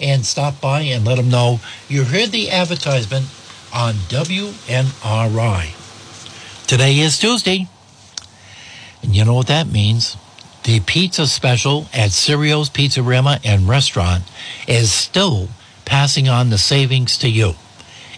[0.00, 3.26] And stop by and let them know you heard the advertisement
[3.72, 5.74] on WNRI.
[6.66, 7.68] Today is Tuesday.
[9.02, 10.16] And you know what that means?
[10.64, 14.24] The pizza special at Cirio's Pizzeria and Restaurant
[14.68, 15.48] is still
[15.84, 17.54] passing on the savings to you.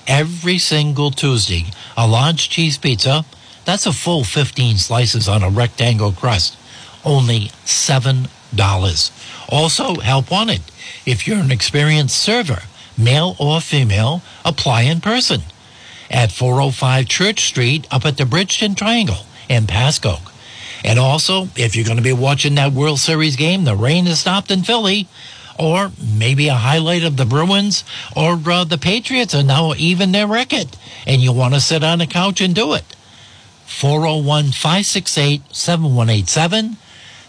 [0.06, 3.24] Every single Tuesday, a large cheese pizza,
[3.64, 6.58] that's a full 15 slices on a rectangle crust,
[7.04, 9.10] only $7.
[9.48, 10.60] Also, help wanted.
[11.06, 12.62] If you're an experienced server,
[12.96, 15.42] male or female, apply in person
[16.10, 20.30] at 405 Church Street up at the Bridgeton Triangle in Pascoag.
[20.84, 24.20] And also, if you're going to be watching that World Series game, the rain has
[24.20, 25.08] stopped in Philly,
[25.58, 27.84] or maybe a highlight of the Bruins
[28.14, 30.76] or uh, the Patriots are now even their record,
[31.06, 32.84] and you want to sit on a couch and do it.
[33.66, 36.76] 401 568 7187.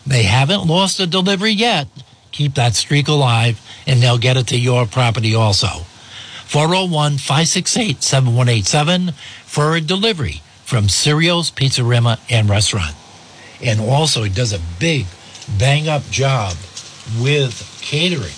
[0.06, 1.88] They haven't lost a delivery yet.
[2.36, 5.86] Keep that streak alive, and they'll get it to your property also.
[6.44, 9.14] 401 568 7187
[9.46, 12.94] for a delivery from Cirio's Pizzeria and Restaurant.
[13.64, 15.06] And also, he does a big
[15.58, 16.58] bang up job
[17.22, 18.34] with catering.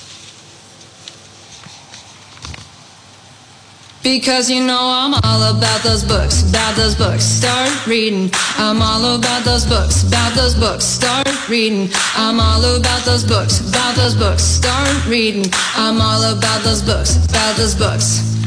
[4.03, 8.29] Because you know I'm all about those books, about those books, start reading.
[8.57, 11.89] I'm all about those books, about those books, start reading.
[12.15, 15.51] I'm all about those books, about those books, start reading.
[15.75, 18.37] I'm all about those books, about those books.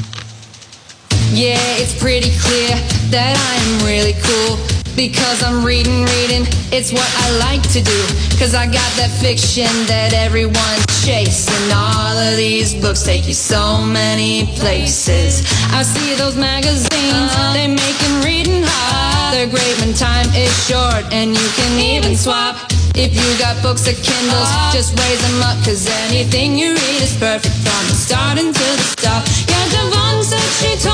[1.33, 2.75] Yeah, it's pretty clear
[3.11, 6.47] that I'm really cool because I'm reading, reading.
[6.73, 8.01] It's what I like to do.
[8.39, 11.67] Cause I got that fiction that everyone's chasing.
[11.73, 15.43] All of these books take you so many places.
[15.71, 19.35] I see those magazines, they making reading hard.
[19.35, 22.57] They're great when time is short and you can even swap.
[22.95, 25.57] If you got books or Kindles, just raise them up.
[25.65, 29.23] Cause anything you read is perfect from the start until the stop.
[29.47, 30.90] Yeah, Devon said she told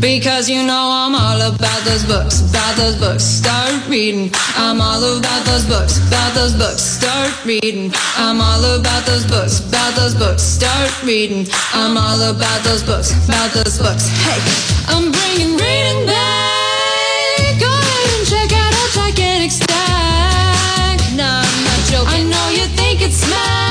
[0.00, 3.24] Because you know I'm all about those books, about those books.
[3.24, 4.30] Start reading.
[4.56, 6.82] I'm all about those books, about those books.
[6.82, 7.90] Start reading.
[8.16, 10.42] I'm all about those books, about those books.
[10.42, 11.46] Start reading.
[11.72, 14.06] I'm all about those books, about those books.
[14.20, 14.38] Hey,
[14.92, 17.56] I'm bringing reading back.
[17.58, 21.00] Go ahead and check out our gigantic stack.
[21.16, 22.12] Nah, I'm not joking.
[22.12, 23.65] I know you think it's smack,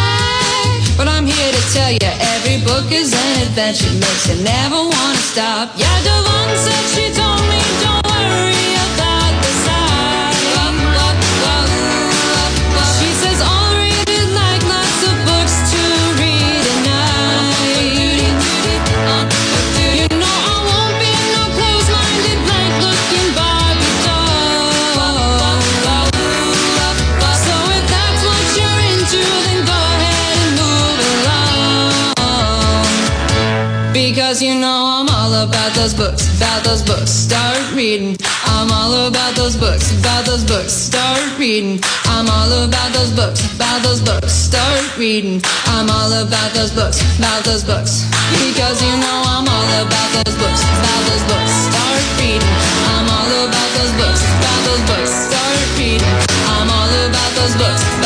[0.98, 3.92] but I'm here to tell you every book is an adventure.
[3.94, 5.72] Makes you never wanna stop.
[5.76, 7.55] Yeah, Devon said she told me
[36.76, 37.12] those books.
[37.12, 38.18] Start reading.
[38.46, 40.74] I'm all about those books, about those books.
[40.74, 41.80] Start reading.
[42.06, 44.34] I'm all about those books, about those books.
[44.34, 45.42] Start reading.
[45.68, 48.04] I'm all about those books, about those books.
[48.44, 51.54] Because you know I'm all about those books, about those books.
[51.72, 52.56] Start reading.
[52.92, 55.12] I'm all about those books, about those books.
[55.32, 56.16] Start reading.
[56.60, 58.05] I'm all about those books.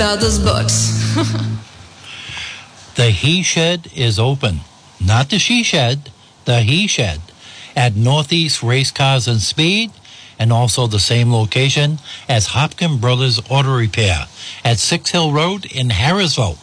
[0.00, 1.14] About those books.
[2.96, 4.60] The He Shed is open.
[4.98, 6.10] Not the She Shed,
[6.44, 7.20] the He Shed
[7.76, 9.90] at Northeast Race Cars and Speed
[10.38, 11.98] and also the same location
[12.28, 14.26] as Hopkin Brothers Auto Repair
[14.64, 16.58] at Six Hill Road in Harrisville.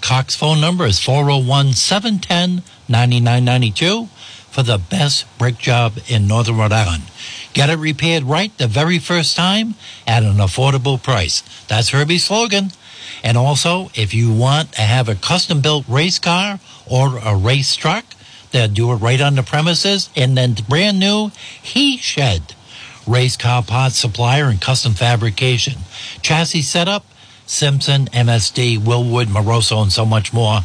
[0.00, 4.06] Cox phone number is 401 710 9992
[4.50, 7.02] for the best brake job in Northern Rhode Island.
[7.54, 9.74] Get it repaired right the very first time
[10.06, 11.42] at an affordable price.
[11.68, 12.70] That's Herbie's slogan.
[13.22, 16.58] And also, if you want to have a custom built race car
[16.90, 18.04] or a race truck,
[18.50, 20.10] they'll do it right on the premises.
[20.16, 21.30] And then brand new
[21.62, 22.54] He Shed,
[23.06, 25.74] race car parts supplier and custom fabrication.
[26.22, 27.06] Chassis setup,
[27.54, 30.60] Simpson, MSD, Wilwood, Moroso, and so much more.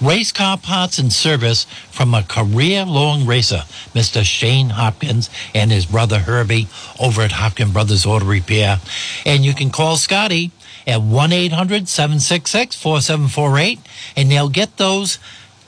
[0.00, 3.62] Race car parts and service from a career long racer,
[3.94, 4.22] Mr.
[4.22, 6.68] Shane Hopkins and his brother Herbie
[7.00, 8.80] over at Hopkins Brothers Auto Repair.
[9.24, 10.52] And you can call Scotty
[10.86, 13.80] at 1 800 766 4748
[14.16, 15.18] and they'll get those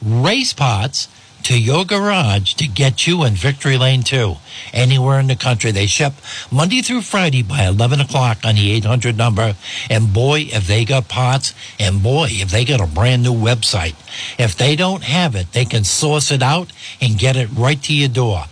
[0.02, 1.08] race parts
[1.46, 4.34] to your garage to get you in Victory Lane 2.
[4.72, 5.70] Anywhere in the country.
[5.70, 6.14] They ship
[6.50, 9.54] Monday through Friday by 11 o'clock on the 800 number.
[9.88, 13.94] And boy, if they got parts, and boy, if they got a brand new website.
[14.40, 17.94] If they don't have it, they can source it out and get it right to
[17.94, 18.46] your door.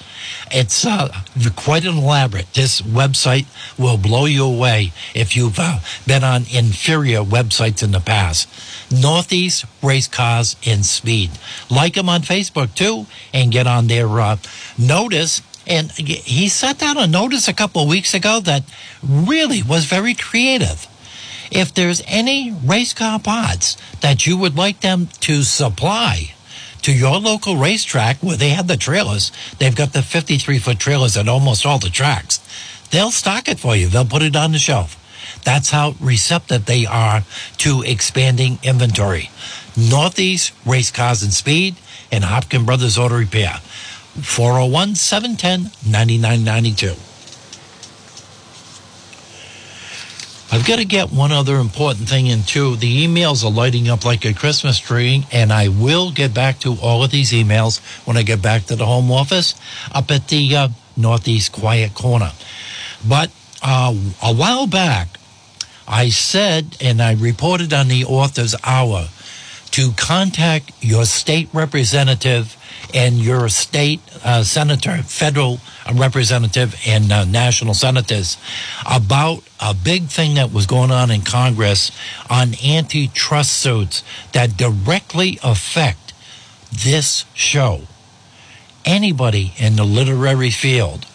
[0.51, 1.09] It's uh,
[1.57, 2.53] quite elaborate.
[2.55, 3.47] This website
[3.79, 8.49] will blow you away if you've uh, been on inferior websites in the past.
[8.93, 11.31] Northeast Race Cars in Speed.
[11.71, 14.37] Like them on Facebook too, and get on their uh,
[14.79, 15.43] notice.
[15.67, 18.65] And he sent out a notice a couple of weeks ago that
[19.03, 20.87] really was very creative.
[21.51, 26.34] If there's any race car parts that you would like them to supply
[26.85, 31.17] to your local racetrack where they have the trailers, they've got the 53 foot trailers
[31.17, 32.41] at almost all the tracks.
[32.91, 33.89] They'll stock it for you.
[33.89, 35.01] They'll put it on the shelf.
[35.45, 37.23] That's how receptive they are
[37.59, 39.31] to expanding inventory.
[39.75, 41.77] Northeast Race Cars and Speed
[42.13, 43.61] and Hopkins Brothers Auto Repair.
[44.21, 47.14] 401 710 9992.
[50.55, 52.77] I've got to get one other important thing in too.
[52.77, 56.77] The emails are lighting up like a Christmas tree, and I will get back to
[56.81, 59.57] all of these emails when I get back to the home office
[59.93, 62.31] up at the uh, Northeast Quiet Corner.
[63.05, 63.33] But
[63.65, 65.19] uh, a while back,
[65.89, 69.09] I said, and I reported on the author's hour,
[69.73, 72.57] to contact your state representative
[72.95, 75.59] and your state uh, senator, federal
[75.93, 78.39] representative, and uh, national senators
[78.87, 81.91] about a big thing that was going on in Congress
[82.31, 86.15] on antitrust suits that directly affect
[86.73, 87.83] this show.
[88.85, 91.07] Anybody in the literary field.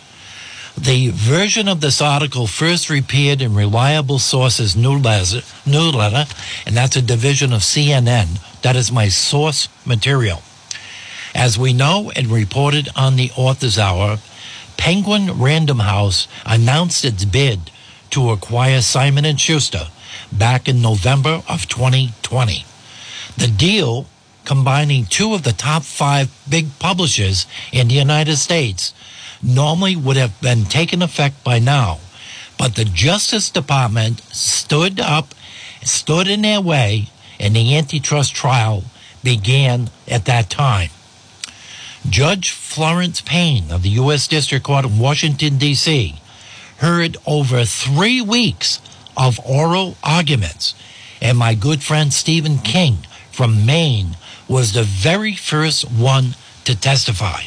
[0.78, 6.26] The version of this article first appeared in Reliable Sources newsletter,
[6.66, 8.62] and that's a division of CNN.
[8.62, 10.42] That is my source material.
[11.36, 14.18] As we know and reported on the Author's Hour,
[14.78, 17.72] Penguin Random House announced its bid
[18.12, 19.88] to acquire Simon & Schuster
[20.32, 22.66] back in November of 2020.
[23.38, 24.08] The deal,
[24.46, 28.94] combining two of the top five big publishers in the United States,
[29.44, 32.00] normally would have been taken effect by now.
[32.58, 35.34] But the Justice Department stood up,
[35.84, 37.10] stood in their way,
[37.40, 38.84] and the antitrust trial
[39.24, 40.90] began at that time.
[42.10, 44.28] Judge Florence Payne of the U.S.
[44.28, 46.16] District Court in Washington, D.C.,
[46.78, 48.82] heard over three weeks
[49.16, 50.74] of oral arguments,
[51.22, 53.00] and my good friend Stephen King
[53.32, 56.36] from Maine was the very first one
[56.66, 57.44] to testify.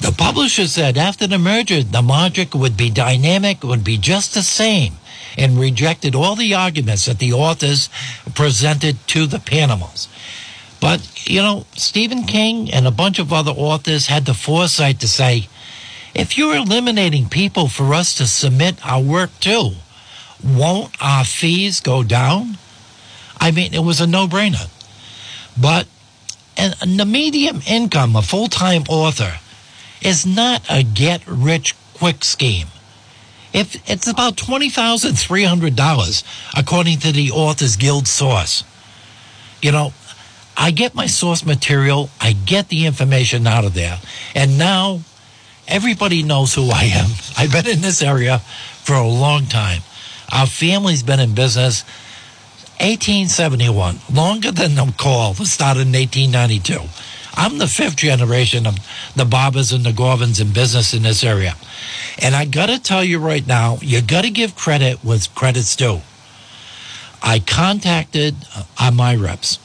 [0.00, 4.42] The publisher said after the merger, the logic would be dynamic, would be just the
[4.42, 4.94] same,
[5.36, 7.88] and rejected all the arguments that the authors
[8.34, 10.08] presented to the panels.
[10.80, 15.08] But, you know, Stephen King and a bunch of other authors had the foresight to
[15.08, 15.48] say,
[16.14, 19.72] if you're eliminating people for us to submit our work to,
[20.42, 22.56] won't our fees go down?
[23.38, 24.68] I mean, it was a no brainer.
[25.60, 25.86] But
[26.56, 29.38] and the medium income, a full time author,
[30.02, 32.66] is not a get rich quick scheme.
[33.52, 36.24] If it's about $20,300
[36.56, 38.62] according to the Authors Guild source.
[39.60, 39.92] You know,
[40.56, 43.98] I get my source material, I get the information out of there,
[44.34, 45.00] and now
[45.66, 47.10] everybody knows who I am.
[47.38, 49.82] I've been in this area for a long time.
[50.32, 51.84] Our family's been in business
[52.80, 56.80] 1871, longer than the call started in 1892.
[57.34, 58.78] I'm the fifth generation of
[59.14, 61.54] the Barbers and the Gorvins in business in this area.
[62.18, 65.76] And I got to tell you right now, you got to give credit with credit's
[65.76, 66.00] due.
[67.22, 68.34] I contacted
[68.78, 69.58] uh, my reps.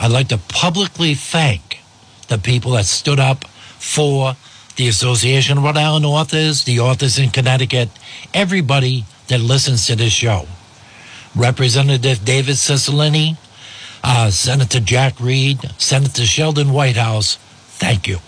[0.00, 1.80] I'd like to publicly thank
[2.28, 4.34] the people that stood up for
[4.76, 7.88] the Association of Rhode Island Authors, the authors in Connecticut,
[8.32, 10.46] everybody that listens to this show.
[11.34, 13.36] Representative David Cicilline,
[14.04, 18.18] uh, Senator Jack Reed, Senator Sheldon Whitehouse, thank you.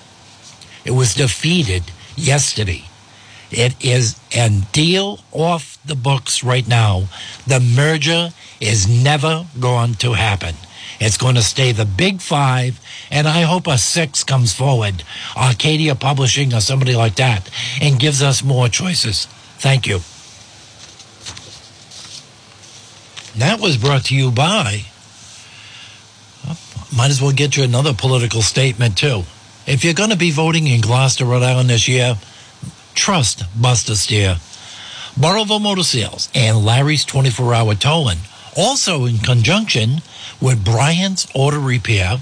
[0.84, 1.84] It was defeated
[2.16, 2.84] yesterday.
[3.52, 7.04] It is and deal off the books right now.
[7.46, 10.54] The merger is never going to happen.
[11.01, 12.78] It's going to stay the big five,
[13.11, 15.03] and I hope a six comes forward,
[15.34, 17.48] Arcadia Publishing or somebody like that,
[17.80, 19.24] and gives us more choices.
[19.59, 20.01] Thank you.
[23.38, 24.82] That was brought to you by.
[26.46, 26.59] Oh,
[26.94, 29.22] might as well get you another political statement, too.
[29.66, 32.18] If you're going to be voting in Glocester, Rhode Island this year,
[32.94, 34.36] trust Buster Steer.
[35.18, 38.18] Burrillville Motor Sales and Larry's 24 hour towing.
[38.57, 40.03] Also in conjunction
[40.41, 42.18] with Brian's Auto Repair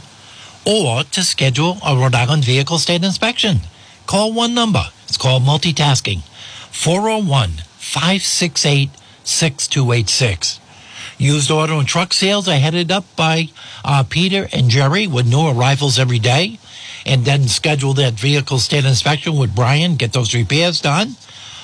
[0.64, 3.61] or to schedule a Rhode Island vehicle state inspection.
[4.07, 4.85] Call one number.
[5.05, 6.23] It's called multitasking
[6.71, 8.91] 401 568
[9.25, 10.61] 6286.
[11.19, 13.49] Used auto and truck sales are headed up by
[13.85, 16.59] uh, Peter and Jerry with new arrivals every day.
[17.05, 21.16] And then schedule that vehicle state inspection with Brian, get those repairs done.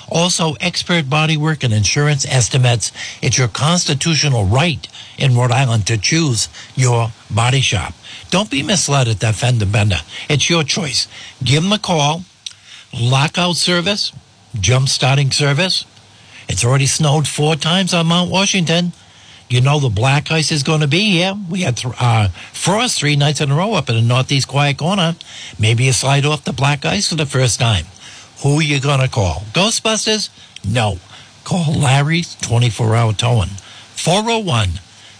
[0.09, 2.91] Also, expert bodywork and insurance estimates.
[3.21, 4.87] It's your constitutional right
[5.17, 7.93] in Rhode Island to choose your body shop.
[8.29, 9.97] Don't be misled at that fender bender.
[10.29, 11.07] It's your choice.
[11.43, 12.23] Give them a call.
[12.93, 14.11] Lockout service,
[14.59, 15.85] jump starting service.
[16.47, 18.93] It's already snowed four times on Mount Washington.
[19.49, 21.33] You know the black ice is going to be here.
[21.49, 24.77] We had th- uh, frost three nights in a row up in the Northeast Quiet
[24.77, 25.15] Corner.
[25.59, 27.85] Maybe you slide off the black ice for the first time.
[28.43, 29.43] Who are you going to call?
[29.53, 30.29] Ghostbusters?
[30.63, 30.99] No.
[31.43, 33.49] Call Larry's 24 hour towing.
[33.95, 34.69] 401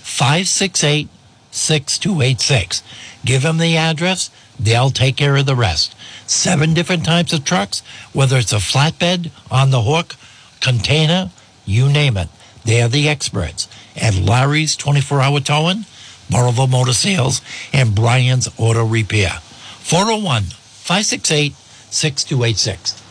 [0.02, 1.10] 568
[1.52, 2.84] 6286.
[3.24, 4.30] Give them the address.
[4.60, 5.96] They'll take care of the rest.
[6.28, 7.82] Seven different types of trucks,
[8.14, 10.16] whether it's a flatbed, on the hook,
[10.62, 11.32] container,
[11.66, 12.30] you name it.
[12.64, 15.86] They're the experts at Larry's 24 hour towing,
[16.30, 17.42] Burrillville Motor Sales,
[17.72, 19.40] and Brian's Auto Repair.
[19.80, 21.54] 401 568
[21.90, 23.05] 6286.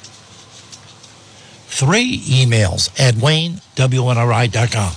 [1.75, 4.93] Three emails at WayneWNRI.com.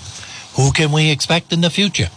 [0.57, 2.09] Who can we expect in the future?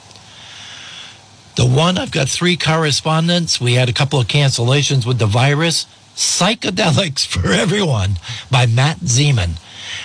[1.57, 3.59] The one, I've got three correspondents.
[3.59, 5.87] We had a couple of cancellations with the virus.
[6.15, 8.19] Psychedelics for Everyone
[8.51, 9.59] by Matt Zemon.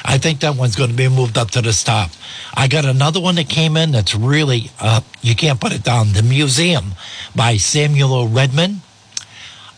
[0.06, 2.12] I think that one's going to be moved up to the top.
[2.56, 6.14] I got another one that came in that's really, uh, you can't put it down.
[6.14, 6.94] The Museum
[7.36, 8.26] by Samuel O.
[8.26, 8.84] Redman.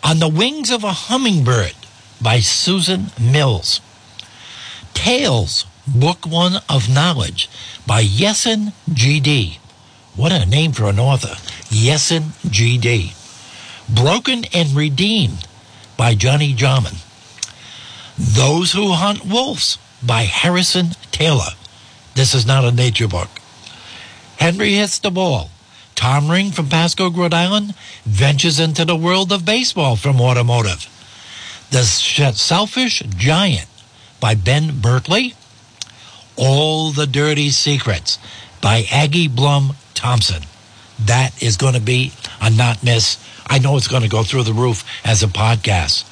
[0.03, 1.73] On the Wings of a Hummingbird
[2.21, 3.81] by Susan Mills.
[4.97, 7.49] Tales, Book One of Knowledge
[7.85, 9.59] by Yesin G.D.
[10.15, 11.35] What a name for an author.
[11.69, 13.13] Yesin G.D.
[13.87, 15.47] Broken and Redeemed
[15.97, 16.95] by Johnny Jarman.
[18.17, 21.53] Those Who Hunt Wolves by Harrison Taylor.
[22.15, 23.29] This is not a nature book.
[24.37, 25.51] Henry hits the ball.
[25.93, 30.89] Tom Ring from Pascoag, Rhode Island, ventures into the world of baseball from automotive.
[31.69, 33.67] The Selfish Giant
[34.19, 35.33] by Ben Berkeley.
[36.35, 38.19] All the Dirty Secrets
[38.61, 40.43] by Aggie Blum Thompson.
[40.99, 42.11] That is going to be
[42.41, 43.17] a not miss.
[43.47, 46.05] I know it's going to go through the roof as a podcast.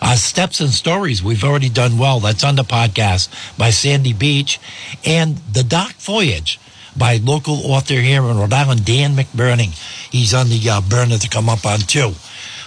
[0.00, 2.20] Uh, Steps and Stories, we've already done well.
[2.20, 4.60] That's on the podcast by Sandy Beach.
[5.04, 6.58] And The Dock Voyage
[6.96, 9.70] by local author here in Rhode Island, Dan McBurning.
[10.10, 12.12] He's on the uh, burner to come up on too.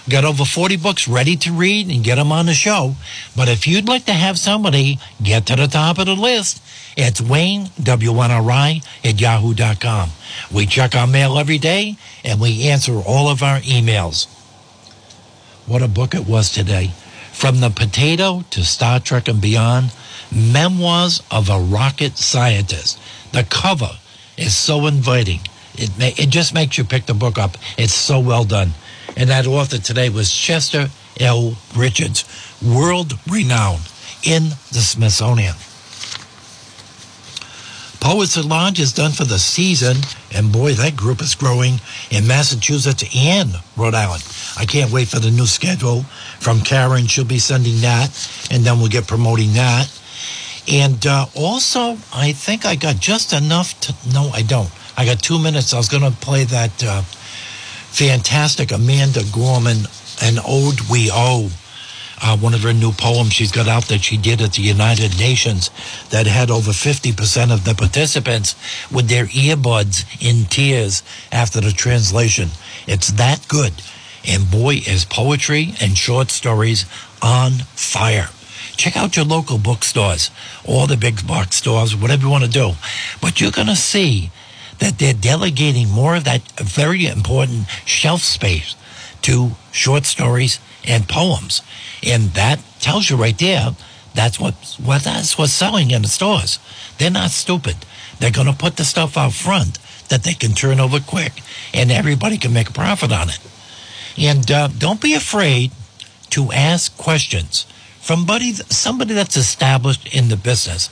[0.08, 2.96] Got over 40 books ready to read and get them on the show.
[3.36, 6.62] But if you'd like to have somebody get to the top of the list,
[6.96, 10.12] it's Wayne, W1Aray at yahoo.com.
[10.54, 14.28] We check our mail every day and we answer all of our emails.
[15.66, 16.92] What a book it was today.
[17.32, 19.92] From the potato to Star Trek and beyond,
[20.32, 23.00] Memoirs of a Rocket Scientist.
[23.32, 23.98] The cover
[24.38, 25.40] is so inviting.
[25.74, 27.58] It, ma- it just makes you pick the book up.
[27.78, 28.72] It's so well done.
[29.16, 30.90] And that author today was Chester
[31.20, 31.56] L.
[31.76, 32.26] Richards,
[32.62, 33.90] world renowned
[34.24, 35.56] in the Smithsonian.
[38.06, 39.98] Poets at Large is done for the season,
[40.32, 41.80] and boy, that group is growing
[42.12, 44.24] in Massachusetts and Rhode Island.
[44.58, 46.04] I can't wait for the new schedule
[46.40, 47.08] from Karen.
[47.08, 48.12] She'll be sending that,
[48.52, 49.90] and then we'll get promoting that.
[50.72, 53.96] And uh, also, I think I got just enough to.
[54.14, 54.70] No, I don't.
[54.98, 55.74] I got two minutes.
[55.74, 57.02] I was going to play that uh,
[57.96, 59.88] fantastic Amanda Gorman,
[60.22, 61.50] An Ode We Owe.
[62.22, 65.18] Uh, one of her new poems she's got out that she did at the United
[65.18, 65.70] Nations
[66.10, 68.56] that had over 50% of the participants
[68.92, 72.50] with their earbuds in tears after the translation.
[72.86, 73.72] It's that good.
[74.28, 76.86] And boy, is poetry and short stories
[77.22, 78.28] on fire.
[78.76, 80.32] Check out your local bookstores,
[80.66, 82.74] all the big box stores, whatever you want to do.
[83.22, 84.32] But you're going to see
[84.80, 88.76] that they're delegating more of that very important shelf space
[89.22, 91.62] to short stories and poems.
[92.04, 93.76] And that tells you right there
[94.16, 96.60] That's what, what that's what's selling in the stores.
[96.98, 97.76] They're not stupid.
[98.20, 101.34] They're going to put the stuff out front that they can turn over quick,
[101.74, 103.40] and everybody can make a profit on it.
[104.18, 105.72] And uh, don't be afraid
[106.30, 107.66] to ask questions
[108.00, 110.90] from buddy, somebody that's established in the business.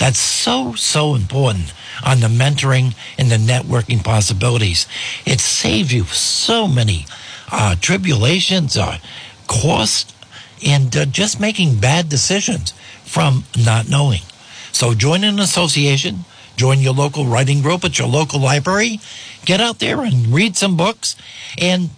[0.00, 4.88] That's so, so important on the mentoring and the networking possibilities.
[5.26, 7.04] It saves you so many
[7.52, 8.96] uh, tribulations, uh,
[9.46, 10.14] costs,
[10.66, 12.72] and uh, just making bad decisions
[13.04, 14.22] from not knowing.
[14.72, 16.24] So join an association,
[16.56, 19.00] join your local writing group at your local library,
[19.44, 21.14] get out there and read some books,
[21.58, 21.90] and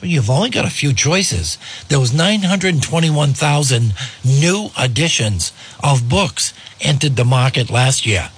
[0.00, 1.58] you've only got a few choices.
[1.88, 3.94] There was 921,000
[4.24, 5.52] new editions
[5.82, 8.30] of books entered the market last year.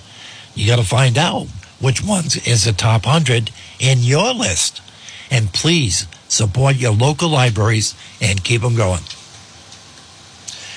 [0.54, 1.46] You got to find out
[1.80, 4.82] which ones is the top 100 in your list.
[5.30, 9.02] And please support your local libraries and keep them going.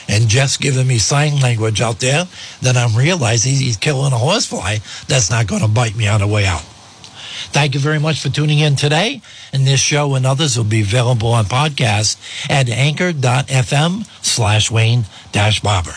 [0.07, 2.27] And Jeff's giving me sign language out there
[2.61, 6.27] that I'm realizing he's killing a horsefly that's not going to bite me on the
[6.27, 6.63] way out.
[7.51, 9.21] Thank you very much for tuning in today.
[9.51, 12.17] And this show and others will be available on podcast
[12.49, 15.95] at anchor.fm slash Wayne dash Barber.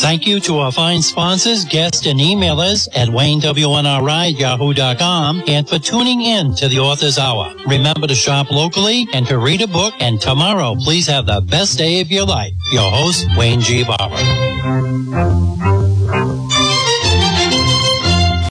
[0.00, 6.22] Thank you to our fine sponsors, guests, and emailers at WayneWNRI yahoo.com and for tuning
[6.22, 7.52] in to the Author's Hour.
[7.66, 9.94] Remember to shop locally and to read a book.
[9.98, 12.52] And tomorrow, please have the best day of your life.
[12.72, 13.84] Your host, Wayne G.
[13.84, 14.16] Barber.